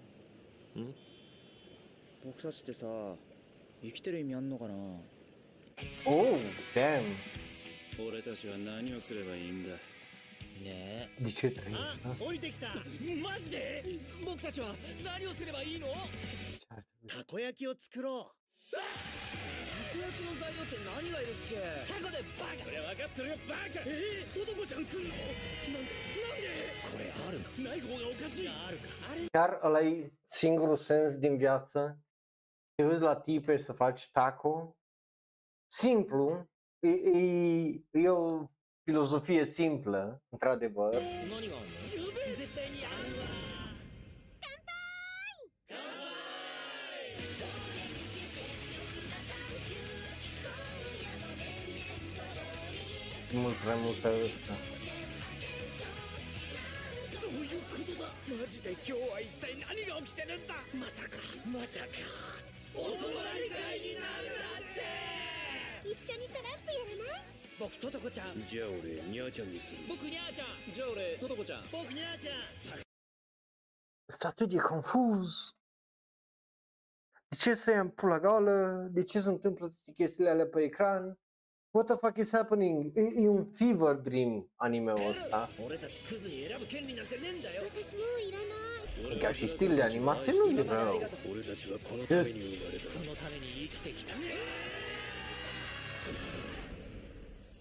[2.26, 2.86] 僕たちってさ
[3.83, 4.74] 生きてる意味あんのかな
[6.05, 6.39] ？Oh,
[6.74, 7.03] damn.
[8.01, 9.74] 俺たちは何をすればいいんだ？
[10.62, 11.76] ね De ce trăim?
[12.18, 12.68] 降りてきた！
[13.22, 13.85] マジで？
[14.24, 14.74] 僕たちは
[15.05, 15.87] 何をすればいいの？
[17.07, 18.33] たこ焼きを作ろ
[18.70, 18.83] たこ
[19.95, 21.55] 焼きの材料って何がいるっけ？
[21.87, 22.66] タコでバカ！
[22.66, 23.62] 俺分かってるよバカ！
[23.87, 24.26] え？
[24.26, 25.14] ー、トトコちゃん来んの？
[25.14, 26.51] なんなんで？
[26.83, 27.70] うこれあるの？
[27.70, 28.49] ない方がおかしい！
[28.49, 28.91] あるか。
[29.11, 31.95] あれ Chiar ăla e singurul sens din viață?
[32.78, 34.78] Te uiți la tipe să faci taco?
[35.68, 38.48] Simplu, e, e, e o
[38.84, 40.94] filozofie simplă, într-adevăr.
[40.94, 41.84] 何があんの
[42.36, 43.44] 絶対にあるわ
[53.34, 54.54] Mult prea multă ăsta.
[57.22, 61.18] どういうことだマジで今日は一体何が起きてるんだまさか
[61.48, 64.82] まさか お泊まり会になるなんて
[65.86, 67.24] 一緒にトランプやらない
[67.60, 72.84] 僕トトコちゃんじゃあ俺ニャーちゃんにする僕ニャーちゃんじゃあ俺トトコちゃん僕ニャーちゃん
[74.10, 75.56] Sunt atât de confuz.
[77.30, 78.88] De ce să ia în pula goală?
[78.91, 81.18] De ce se întâmplă toate chestiile alea pe ecran?
[81.72, 82.91] What the fuck is happening?
[82.98, 85.50] E, e un fever dream anime-ul ăsta.
[85.66, 88.77] 俺たちクズに選ぶ権利なんてねえんだよ私もういらない
[89.20, 91.10] Chiar și stil de animație nu e rău.
[91.32, 94.14] 俺たちはこのため Just に生まれたこのために生きてきた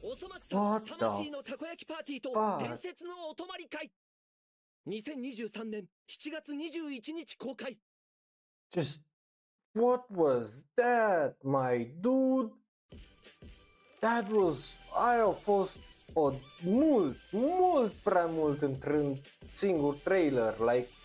[0.02, 2.58] おそ松 What the 魂のたこ焼きパーティーと fuck?
[2.62, 3.90] 伝説のお泊まり会
[4.88, 7.78] 2023年7月21日公開
[8.74, 9.00] Just
[9.74, 12.50] what was that, my dude?
[14.00, 15.78] That was aia a fost
[16.14, 20.95] o mult, mult prea mult într-un singur trailer, like a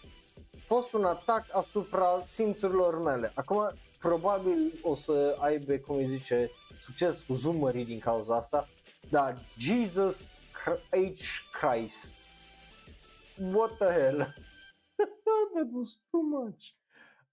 [0.72, 3.32] fost un atac asupra simțurilor mele.
[3.34, 6.50] Acum probabil o să aibă, cum îi zice,
[6.80, 8.68] succes cu zoomerii din cauza asta,
[9.10, 10.28] dar Jesus
[10.64, 10.70] H.
[11.60, 12.14] Christ.
[13.54, 14.16] What the hell?
[15.54, 16.64] That was too much.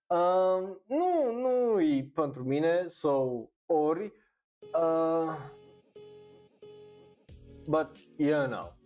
[0.08, 4.14] Um, nu, nu e pentru mine, so, ori,
[4.74, 5.36] uh,
[7.66, 8.79] but, you know.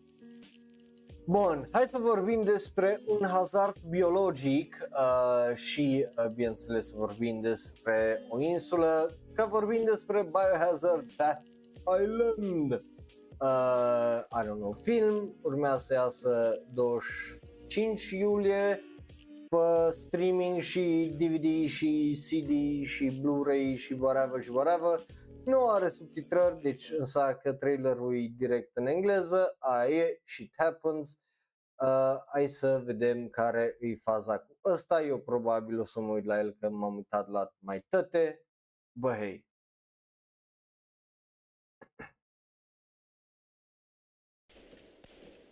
[1.25, 8.25] Bun, hai să vorbim despre un hazard biologic uh, și, uh, bineînțeles, să vorbim despre
[8.29, 11.41] o insulă, că vorbim despre Biohazard Death
[12.03, 12.71] Island.
[12.71, 18.83] Uh, I don't know, film, urmează să iasă 25 iulie,
[19.49, 25.05] pe streaming și DVD și CD și Blu-ray și whatever și whatever.
[25.45, 31.19] Nu are subtitrări, deci înseamnă că trailerul e direct în engleză, aia e, shit happens.
[31.81, 36.25] Uh, hai să vedem care e faza cu ăsta, eu probabil o să mă uit
[36.25, 38.45] la el că m-am uitat la mai tăte.
[38.91, 39.45] Bă, hei,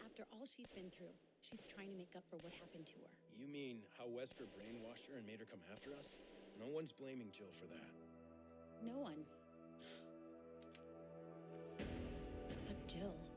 [0.06, 1.16] After all she's been through,
[1.48, 3.12] she's trying to make up for what happened to her.
[3.42, 6.08] You mean how Wesker brainwashed her and made her come after us?
[6.64, 7.92] No one's blaming Jill for that.
[8.92, 9.20] No one.
[13.02, 13.30] Except Jill.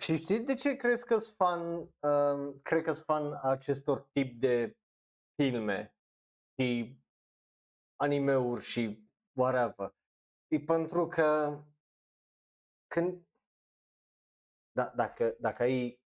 [0.00, 1.60] Și știi de ce crezi că sunt fan,
[2.00, 4.76] um, cred că sunt fan acestor tip de
[5.34, 5.94] filme
[6.54, 6.98] și
[7.96, 9.08] animeuri și
[9.38, 9.94] whatever?
[10.48, 11.60] E pentru că
[12.86, 13.28] când
[14.72, 16.00] da, dacă, dacă ai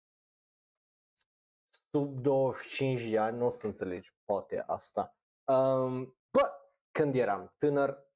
[1.90, 5.16] sub 25 de ani, nu o să înțelegi poate asta.
[5.44, 6.63] Um, but,
[6.95, 8.07] când eram tânăr,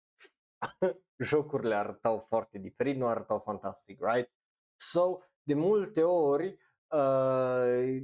[1.31, 4.33] jocurile arătau foarte diferit, nu arătau fantastic, right?
[4.76, 6.59] So, de multe ori,
[6.89, 8.03] uh,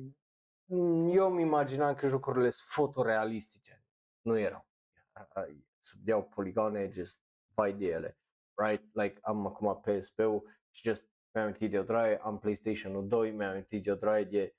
[1.10, 3.84] eu îmi imaginam că jocurile sunt fotorealistice.
[4.20, 4.66] Nu erau.
[5.36, 7.20] Uh, Să deau poligone, just
[7.54, 8.18] vai de ele.
[8.54, 8.94] Right?
[8.94, 13.50] Like, am acum PSP-ul și just mi-am amintit de o draie, am PlayStation-ul 2, mi-am
[13.50, 14.56] amintit de o draie de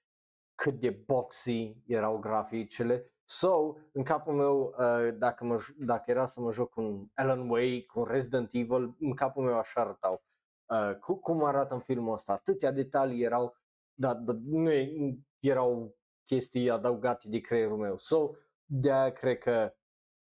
[0.55, 3.14] cât de boxy erau graficele.
[3.27, 7.49] So, în capul meu, uh, dacă, mă, j- dacă era să mă joc un Alan
[7.49, 10.23] Wake, un Resident Evil, în capul meu așa arătau.
[10.69, 13.55] Uh, cu, cum arată în filmul ăsta, atâtea detalii erau,
[13.93, 15.95] dar da, nu e- erau
[16.25, 17.97] chestii adăugate de creierul meu.
[17.97, 18.29] So,
[18.65, 19.73] de-aia cred că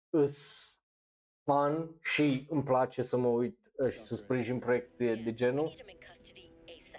[0.09, 0.65] îs
[1.43, 5.75] fun și îmi place să mă uit uh, și să sprijin proiecte de genul.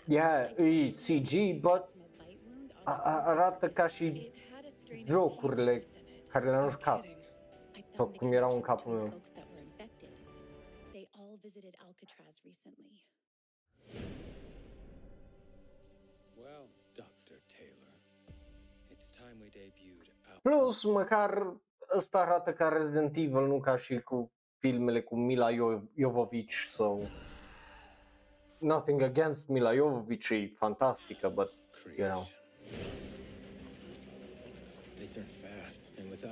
[0.07, 4.07] Yeah, e CG, but From a bite wound on a- her a- arată ca și
[4.07, 5.92] It had a strain of jocurile T-virus in it.
[6.33, 7.05] Care le-am jucat.
[7.05, 9.11] I Sau found cum erau în examples capul of meu.
[9.11, 10.09] folks that were infected.
[10.93, 12.91] They all visited Alcatraz recently.
[16.37, 16.65] Well,
[16.95, 17.39] Dr.
[17.57, 17.95] Taylor,
[18.93, 21.57] it's time we debuted our Plus, măcar
[21.97, 26.99] ăsta arată ca Resident Evil, nu ca și cu filmele cu Mila Jo- Jovovich, so...
[28.59, 31.53] Nothing against Mila Jovovich, e fantastică, but,
[31.99, 32.23] you know.
[32.23, 32.41] creation.
[34.97, 35.42] They turn fast and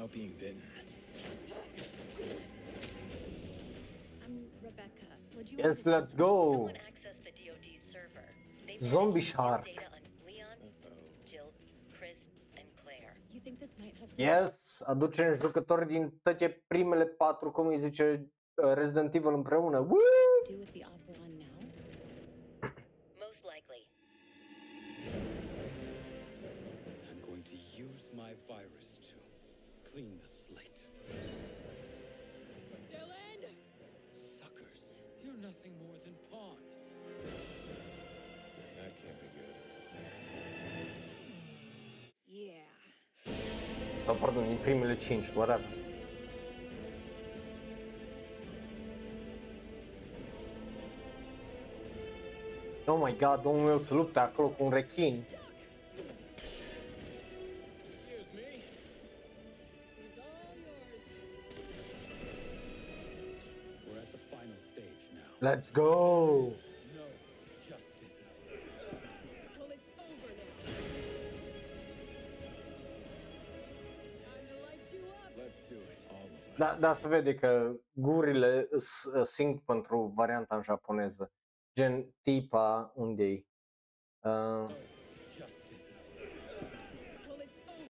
[0.00, 0.62] without being bitten.
[4.24, 5.06] I'm Rebecca.
[5.36, 6.70] Would you Yes, like to let's go!
[6.70, 6.74] Someone
[8.82, 9.66] Zombie Shark.
[13.32, 17.78] You think this might have some Yes, aducem jucători din toate primele patru, cum îi
[17.78, 19.78] zice, uh, Resident Evil împreună.
[19.78, 19.98] Woo!
[29.92, 30.80] Clean the slate.
[32.92, 33.42] Dylan!
[34.38, 34.78] Suckers,
[35.24, 36.58] you're nothing more than pawns.
[38.76, 39.56] That can't be good.
[42.28, 42.68] Yeah.
[44.06, 45.66] Sau, pardon, din primele cinci, whatever.
[52.86, 55.24] Oh my god, domnul meu se luptă acolo cu un rechin.
[65.42, 65.70] Of us.
[76.58, 81.32] Da, da, se vede că gurile s- sync pentru varianta în japoneză.
[81.74, 83.24] Gen tipa unde
[84.24, 84.68] uh,
[85.36, 85.84] Justice.
[87.28, 87.86] Well, it's over.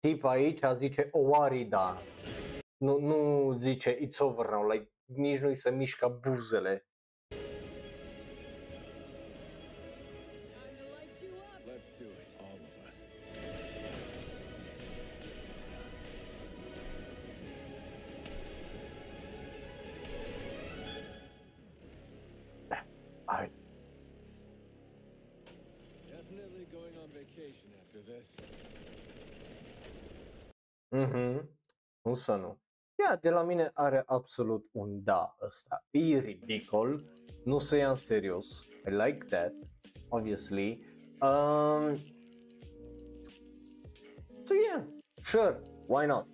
[0.00, 2.02] tipa aici zice oarida.
[2.76, 6.86] Nu, nu zice it's over now, like, nici nu-i se mișcă buzele.
[33.44, 35.84] Mine are absolut un da ăsta.
[35.90, 37.04] E ridicol,
[37.44, 38.64] nu se ia în serios.
[38.86, 39.52] I like that,
[40.08, 40.84] obviously.
[41.20, 41.96] Um,
[44.44, 44.84] so yeah,
[45.22, 46.26] sure, why not?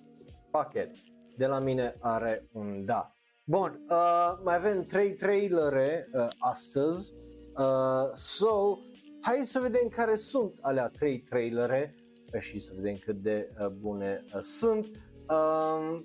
[0.50, 0.90] Fuck it.
[1.36, 3.14] De la mine are un da.
[3.46, 7.14] Bun, uh, mai avem trei trailere uh, astăzi.
[7.56, 8.78] Uh, so,
[9.20, 11.94] hai să vedem care sunt alea trei trailere
[12.38, 14.86] și să vedem cât de uh, bune uh, sunt.
[15.28, 16.00] Uh,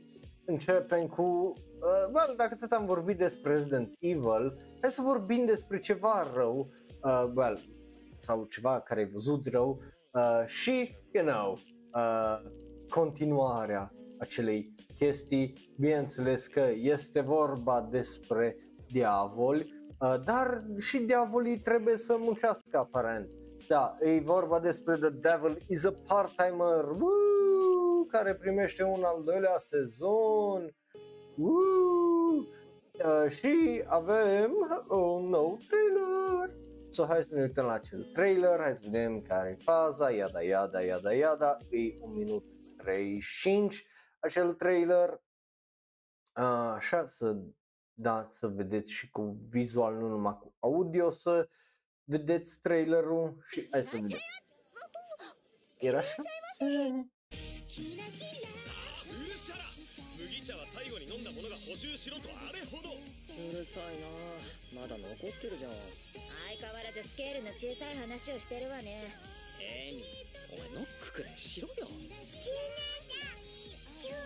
[0.46, 5.80] începem cu, uh, well, dacă tot am vorbit despre Resident Evil, hai să vorbim despre
[5.80, 6.70] ceva rău,
[7.04, 7.60] uh, well,
[8.20, 9.80] sau ceva care ai văzut rău
[10.14, 11.58] uh, și, you know,
[11.96, 12.40] uh,
[12.90, 15.74] continuarea acelei chestii.
[15.80, 18.58] Bineînțeles că este vorba despre
[18.92, 23.30] diavoli, uh, dar și diavolii trebuie să muncească aparent.
[23.68, 27.45] Da, e vorba despre The Devil is a Part-Timer woo,
[28.16, 30.76] care primește un al doilea sezon.
[31.36, 32.48] Woo!
[32.92, 34.52] Uh, și avem
[34.90, 36.56] un nou trailer.
[36.90, 40.42] So hai să ne uităm la acel trailer, hai să vedem care e faza, iada,
[40.42, 42.46] iada, iada, iada, e 1 minut
[42.78, 43.86] 35
[44.20, 45.10] acel trailer.
[45.10, 47.38] Uh, așa să,
[47.94, 51.48] da, să vedeți și cu vizual, nu numai cu audio, să
[52.04, 54.18] vedeți trailerul și hai să vedem.
[55.78, 56.14] Era așa?
[57.76, 58.40] キラキラ。
[59.12, 59.68] うるしゃら。
[60.16, 62.96] 麦茶は最後に飲んだものが補充しろとあれほど。
[62.96, 63.04] う
[63.52, 64.08] るさいな。
[64.80, 65.72] まだ残ってるじゃん。
[66.56, 69.12] 相変わらずスケールの小さい話をしてるわね。
[69.60, 70.08] エミ
[70.56, 71.76] お前ノックくらいしろよ。
[71.92, 72.00] 今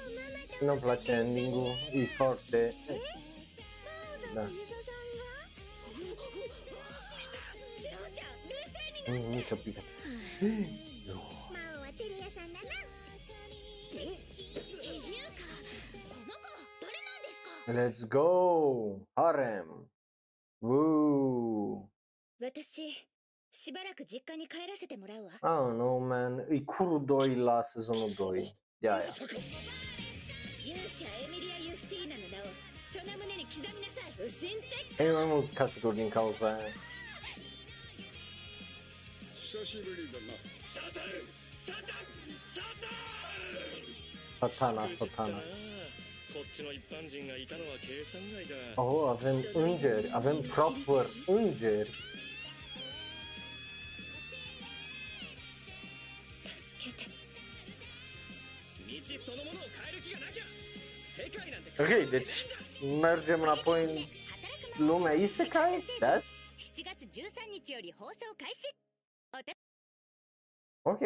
[0.05, 2.75] 日ママと Nu-mi place ending-ul, e foarte...
[4.35, 4.43] Da.
[4.45, 4.49] ユ
[9.49, 9.57] ザ
[17.69, 19.05] Let's go!
[19.15, 19.85] ハレム
[20.63, 21.85] !Woo!
[22.41, 23.07] 私、
[23.51, 25.31] しばらく実家に帰らせてもらうわ。
[25.41, 26.51] あ、oh, no man!
[26.51, 28.45] イクルドイラスゾノドイ。
[28.45, 29.05] いやいや。
[29.05, 29.15] 勇
[30.89, 32.45] 者エミリア・ユスティーナの名を
[32.91, 34.49] その胸に刻みなさい不信
[34.97, 36.73] せっかもう賢くに顔さえ
[39.43, 40.33] 久しぶりだな
[40.73, 41.03] サタン
[41.65, 42.01] サタン
[42.53, 42.61] サ
[44.41, 45.68] タンサタナサタナ,サタナ
[48.74, 51.90] Oh, avem îngeri, avem proper îngeri.
[56.56, 57.10] 助けて
[58.86, 60.44] 道そのものを変える気がなきゃ
[61.16, 62.46] 世界なんて Ok, deci
[63.00, 65.82] mergem înapoi în lumea Isekai?
[66.00, 66.22] That's
[66.58, 68.74] 7月13日より放送開始
[70.81, 71.01] ok.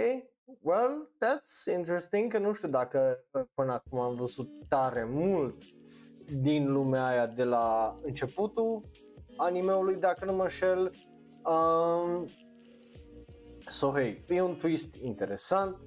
[0.61, 5.63] Well, that's interesting, că nu știu dacă uh, până acum am văzut tare mult
[6.41, 8.89] din lumea aia de la începutul
[9.37, 10.91] animeului, dacă nu mă înșel.
[11.43, 12.27] Um,
[13.67, 15.77] So, hey, e un twist interesant.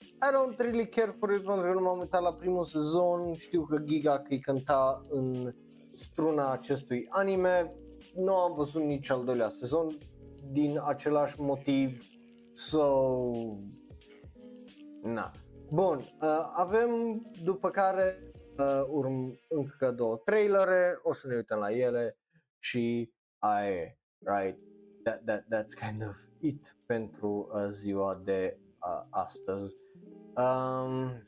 [0.00, 3.62] I don't really care for it pentru că nu m-am uitat la primul sezon, știu
[3.62, 5.54] că Giga că îi cânta în
[5.94, 7.74] struna acestui anime,
[8.14, 9.98] nu am văzut nici al doilea sezon
[10.52, 12.00] din același motiv,
[12.56, 13.58] so,
[15.02, 15.30] na.
[15.70, 21.70] Bun, uh, avem după care uh, urm încă două trailere, o să ne uităm la
[21.70, 22.16] ele
[22.58, 24.58] și aia e, right?
[25.02, 29.76] That, that, that's kind of it pentru uh, ziua de uh, astăzi.
[30.36, 31.26] Um,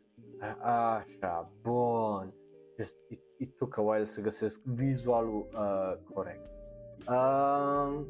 [0.63, 2.35] așa, bun.
[2.79, 6.51] Just, it, it took a while să găsesc vizualul uh, corect.
[7.09, 8.09] Um,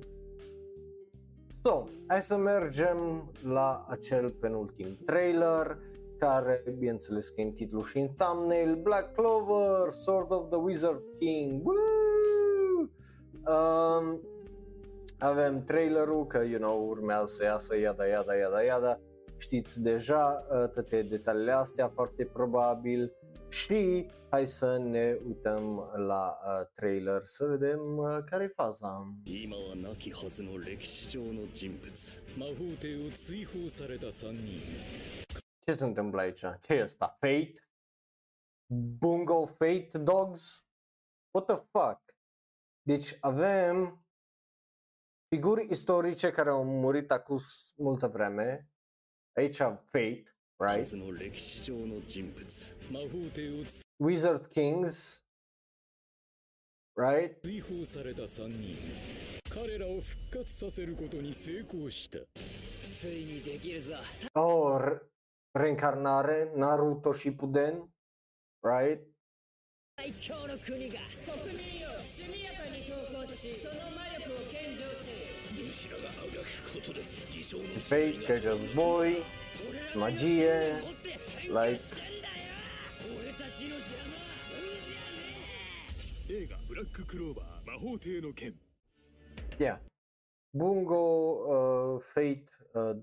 [1.64, 5.78] so, hai să mergem la acel penultim trailer
[6.18, 11.02] care, bineînțeles că e în titlu și în thumbnail, Black Clover, Sword of the Wizard
[11.18, 12.89] King, Woo!
[13.47, 14.20] Um,
[15.18, 19.01] avem trailerul că, you know, urmează să iasă iada, iada, iada, iada,
[19.36, 23.12] știți deja uh, toate detaliile astea foarte probabil
[23.49, 29.07] și hai să ne uităm la uh, trailer să vedem uh, care e faza.
[29.26, 34.61] 今は亡きはずの歴史上の人物魔法帝を追放された3人
[35.65, 36.40] Ce se întâmplă aici?
[36.61, 37.18] Ce e ăsta?
[37.19, 37.53] Fate?
[38.99, 40.65] Bungo Fate Dogs?
[41.31, 42.15] What the fuck?
[42.81, 44.06] Deci avem
[45.27, 47.40] figuri istorice care au murit acum
[47.76, 48.69] multă vreme.
[49.34, 50.85] Aici Fate, は right?
[50.85, 52.76] ずの歴史上の人物。
[52.90, 53.64] 魔法帝を
[54.01, 55.22] Wizard Kings,
[56.98, 57.35] right?
[57.43, 58.76] 追放された3人。
[59.51, 62.18] 彼らを復活させることに成功した。
[62.98, 63.94] ついにできるぞ。
[64.35, 65.01] Oh, re-
[65.55, 67.89] reîncarnare, Naruto Shippuden,
[68.62, 68.98] right?
[69.98, 75.10] 最強の国が国民を速やかに投降しその魔力を献上せ
[75.51, 76.22] 主らがあ
[79.57, 81.84] がくことで理想の Fate, că război, magie, like
[83.19, 84.23] 俺たちの邪魔
[86.30, 88.53] 映画ブラッククローバー魔法帝の剣
[89.60, 89.77] Yeah.
[90.56, 92.45] Bungo, uh, Fate,
[92.76, 92.95] uh,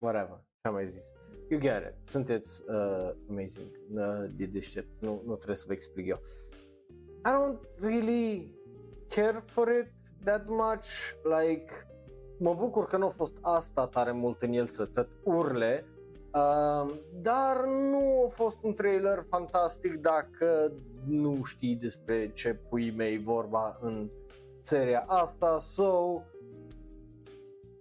[0.00, 1.12] whatever, ce-am mai zis.
[1.50, 2.08] You get it.
[2.08, 3.70] Sunteți uh, amazing.
[3.94, 4.88] Uh, de deștept.
[5.00, 6.20] Nu, nu trebuie să vă explic eu.
[7.24, 8.54] I don't really
[9.08, 9.92] care for it
[10.24, 11.14] that much.
[11.24, 11.72] Like,
[12.39, 15.85] mă bucur că nu a fost asta tare mult în el să tot urle.
[16.33, 20.71] Uh, dar nu a fost un trailer fantastic dacă
[21.05, 24.09] nu știi despre ce pui mei vorba în
[24.61, 26.21] seria asta, so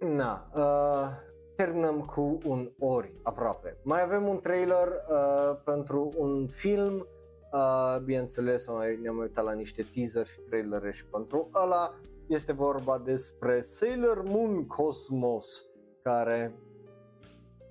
[0.01, 1.27] na, uh,
[1.57, 3.77] terminăm cu un ori aproape.
[3.83, 7.07] Mai avem un trailer uh, pentru un film,
[7.53, 11.95] uh, bineînțeles am mai, ne-am mai uitat la niște teaser și trailere și pentru ăla.
[12.29, 15.65] Este vorba despre Sailor Moon Cosmos,
[16.03, 16.59] care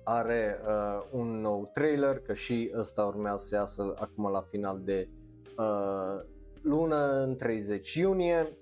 [0.04, 5.08] are uh, un nou trailer, că și ăsta urmează să iasă acum la final de
[5.58, 6.24] uh,
[6.62, 8.58] lună, în 30 iunie.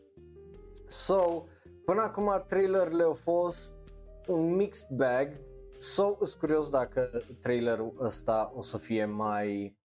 [0.89, 1.45] So,
[1.85, 3.75] până acum trailerele au fost
[4.27, 5.29] un mixed bag.
[5.79, 9.79] So, sunt curios dacă trailerul ăsta o să fie mai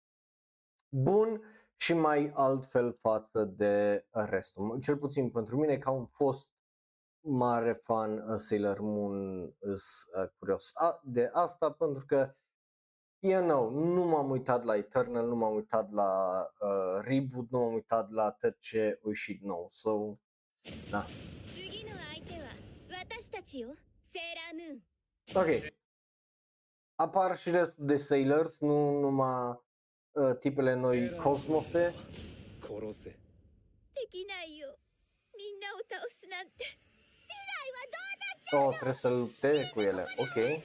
[0.90, 1.41] bun
[1.82, 4.80] și mai altfel față de restul.
[4.80, 6.52] Cel puțin pentru mine, ca un fost
[7.20, 9.84] mare fan uh, Sailor Moon, îs
[10.16, 10.72] uh, curios
[11.04, 12.34] de asta pentru că
[13.22, 17.74] You know, nu m-am uitat la Eternal, nu m-am uitat la uh, Reboot, nu m-am
[17.74, 20.18] uitat la tot ce a ieșit nou, so,
[20.90, 21.06] da.
[25.34, 25.74] Ok.
[26.96, 29.60] Apar și restul de Sailors, nu numai
[30.15, 31.94] uh, tipele noi cosmose.
[32.61, 33.10] 殺せ。
[33.10, 33.18] で
[34.11, 34.77] きないよ。
[35.36, 36.65] みんなを倒すなんて。
[37.27, 40.06] 未来はどうなっちゃう Oh, trebuie să lupte cu ele.
[40.18, 40.61] Ok.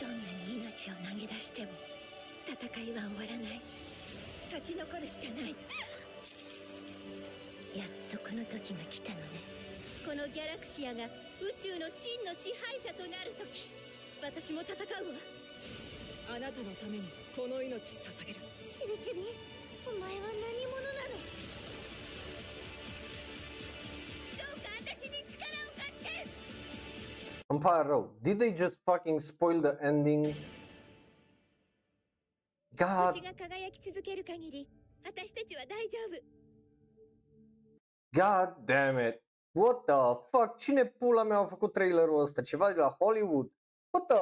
[0.00, 0.16] どんな
[0.46, 1.72] に命を投げ出しても
[2.46, 3.60] 戦いは終わらない。
[4.46, 5.54] 勝ち残るしかない。
[7.76, 9.24] やっとこの時が来たのね。
[10.06, 13.68] このギャラクシアが宇宙の真の支配者となる時。
[14.22, 15.37] 私も戦うわ
[16.29, 17.03] あなたのために
[17.35, 19.21] この命捧げるちびちび
[19.85, 21.17] お前は何者なの
[24.37, 26.27] どうか私に力を貸して
[27.49, 28.09] Îmi pare rău.
[28.23, 30.33] Did they just fucking spoil the ending?
[32.75, 34.67] God, 星が輝き続ける限り
[35.05, 36.43] 私たちは大丈夫
[38.13, 39.21] god damn it.
[39.53, 40.57] What the fuck?
[40.59, 42.41] Cine pula mea a făcut trailerul ăsta?
[42.41, 43.51] Ceva de la Hollywood?
[43.91, 44.19] What the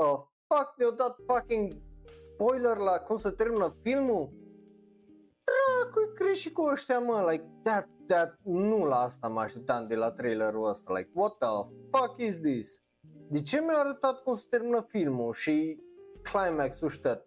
[0.48, 0.74] fuck?
[0.78, 1.82] Ne-au dat fucking
[2.37, 4.31] spoiler la cum se termină filmul?
[5.97, 7.27] dracu e greșit cu ăștia, mă?
[7.31, 10.93] Like, that, that, nu la asta mă așteptam de la trailerul ăsta.
[10.93, 11.49] Like, what the
[11.91, 12.83] fuck is this?
[13.29, 15.83] De ce mi-a arătat cum se termină filmul și
[16.23, 17.23] climax-ul ăștia?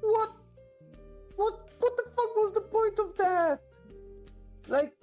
[0.00, 0.36] What?
[1.36, 3.62] What, what the fuck was the point of that?
[4.64, 4.96] Like,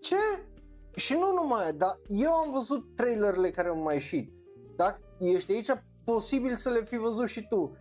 [0.00, 0.16] ce?
[0.94, 4.32] Și nu numai, dar eu am văzut trailerele care au mai ieșit.
[4.76, 5.70] Dacă ești aici,
[6.04, 7.76] posibil să le fi văzut și tu.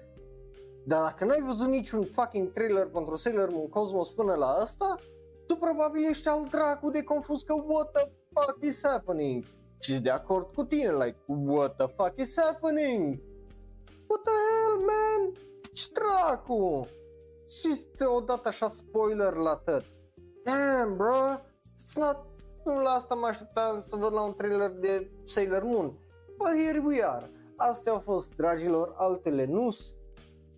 [0.85, 4.95] Dar dacă n-ai văzut niciun fucking trailer pentru Sailor Moon Cosmos până la asta,
[5.47, 9.43] tu probabil ești al dracu de confuz că what the fuck is happening?
[9.79, 13.19] Și de acord cu tine, like, what the fuck is happening?
[14.07, 15.33] What the hell, man?
[15.73, 16.87] Ce dracu?
[17.47, 19.83] Și odată așa spoiler la tot.
[20.43, 21.39] Damn, bro,
[21.79, 22.17] it's not...
[22.65, 25.97] Nu la asta mă așteptam să văd la un trailer de Sailor Moon.
[26.37, 27.31] But here we are.
[27.69, 29.69] Astea au fost, dragilor, altele nu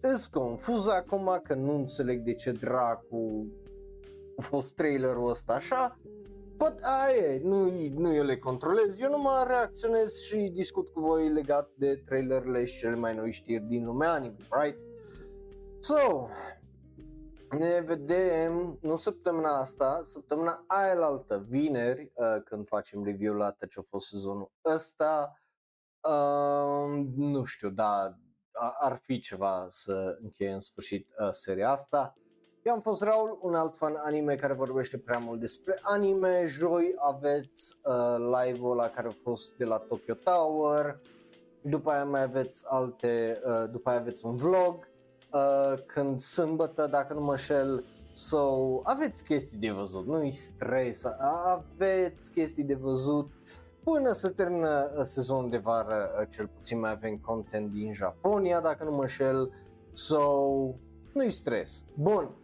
[0.02, 3.48] Îs confuz acum că nu înțeleg de ce dracu
[4.38, 6.00] a fost trailerul ăsta așa.
[6.58, 11.30] But aia e, nu, nu eu le controlez, eu numai reacționez și discut cu voi
[11.30, 14.80] legat de trailerele și cele mai noi știri din lumea anime, right?
[15.80, 16.28] So,
[17.58, 23.56] ne vedem, nu săptămâna asta, săptămâna aia la altă, vineri, uh, când facem review la
[23.70, 25.43] ce a fost sezonul ăsta.
[26.10, 28.18] Uh, nu știu, da,
[28.80, 32.14] ar fi ceva să încheie în sfârșit uh, seria asta.
[32.64, 36.46] Eu am fost Raul, un alt fan anime care vorbește prea mult despre anime.
[36.48, 41.00] Joi aveți uh, live-ul la care a fost de la Tokyo Tower.
[41.62, 44.88] După aia mai aveți alte, uh, după aia aveți un vlog.
[45.34, 51.04] Uh, când sâmbătă, dacă nu mă șel, so, aveți chestii de văzut, nu-i stres,
[51.42, 53.32] aveți chestii de văzut
[53.84, 58.60] până să termină uh, sezonul de vară, uh, cel puțin mai avem content din Japonia,
[58.60, 59.52] dacă nu mă șel,
[59.94, 60.20] so,
[61.14, 61.84] nu-i stres.
[61.96, 62.36] Bun,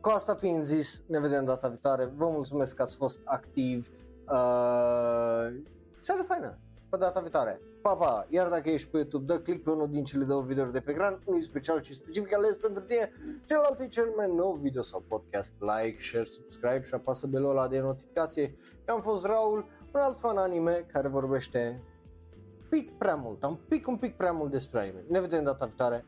[0.00, 3.88] cu asta fiind zis, ne vedem data viitoare, vă mulțumesc că ați fost activi,
[4.28, 5.62] uh,
[5.98, 6.58] seară faină,
[6.88, 7.60] pe data viitoare.
[7.82, 8.26] Pa, pa!
[8.28, 10.90] Iar dacă ești pe YouTube, dă click pe unul din cele două videouri de pe
[10.90, 13.12] ecran, unul special și specific ales pentru tine,
[13.44, 17.68] celălalt e cel mai nou video sau podcast, like, share, subscribe și apasă belul ăla
[17.68, 18.56] de notificație.
[18.88, 21.82] Eu am fost Raul, un alt fan anime care vorbește
[22.68, 25.04] pic prea mult, un pic, un pic prea mult despre anime.
[25.08, 26.04] Ne vedem data viitoare,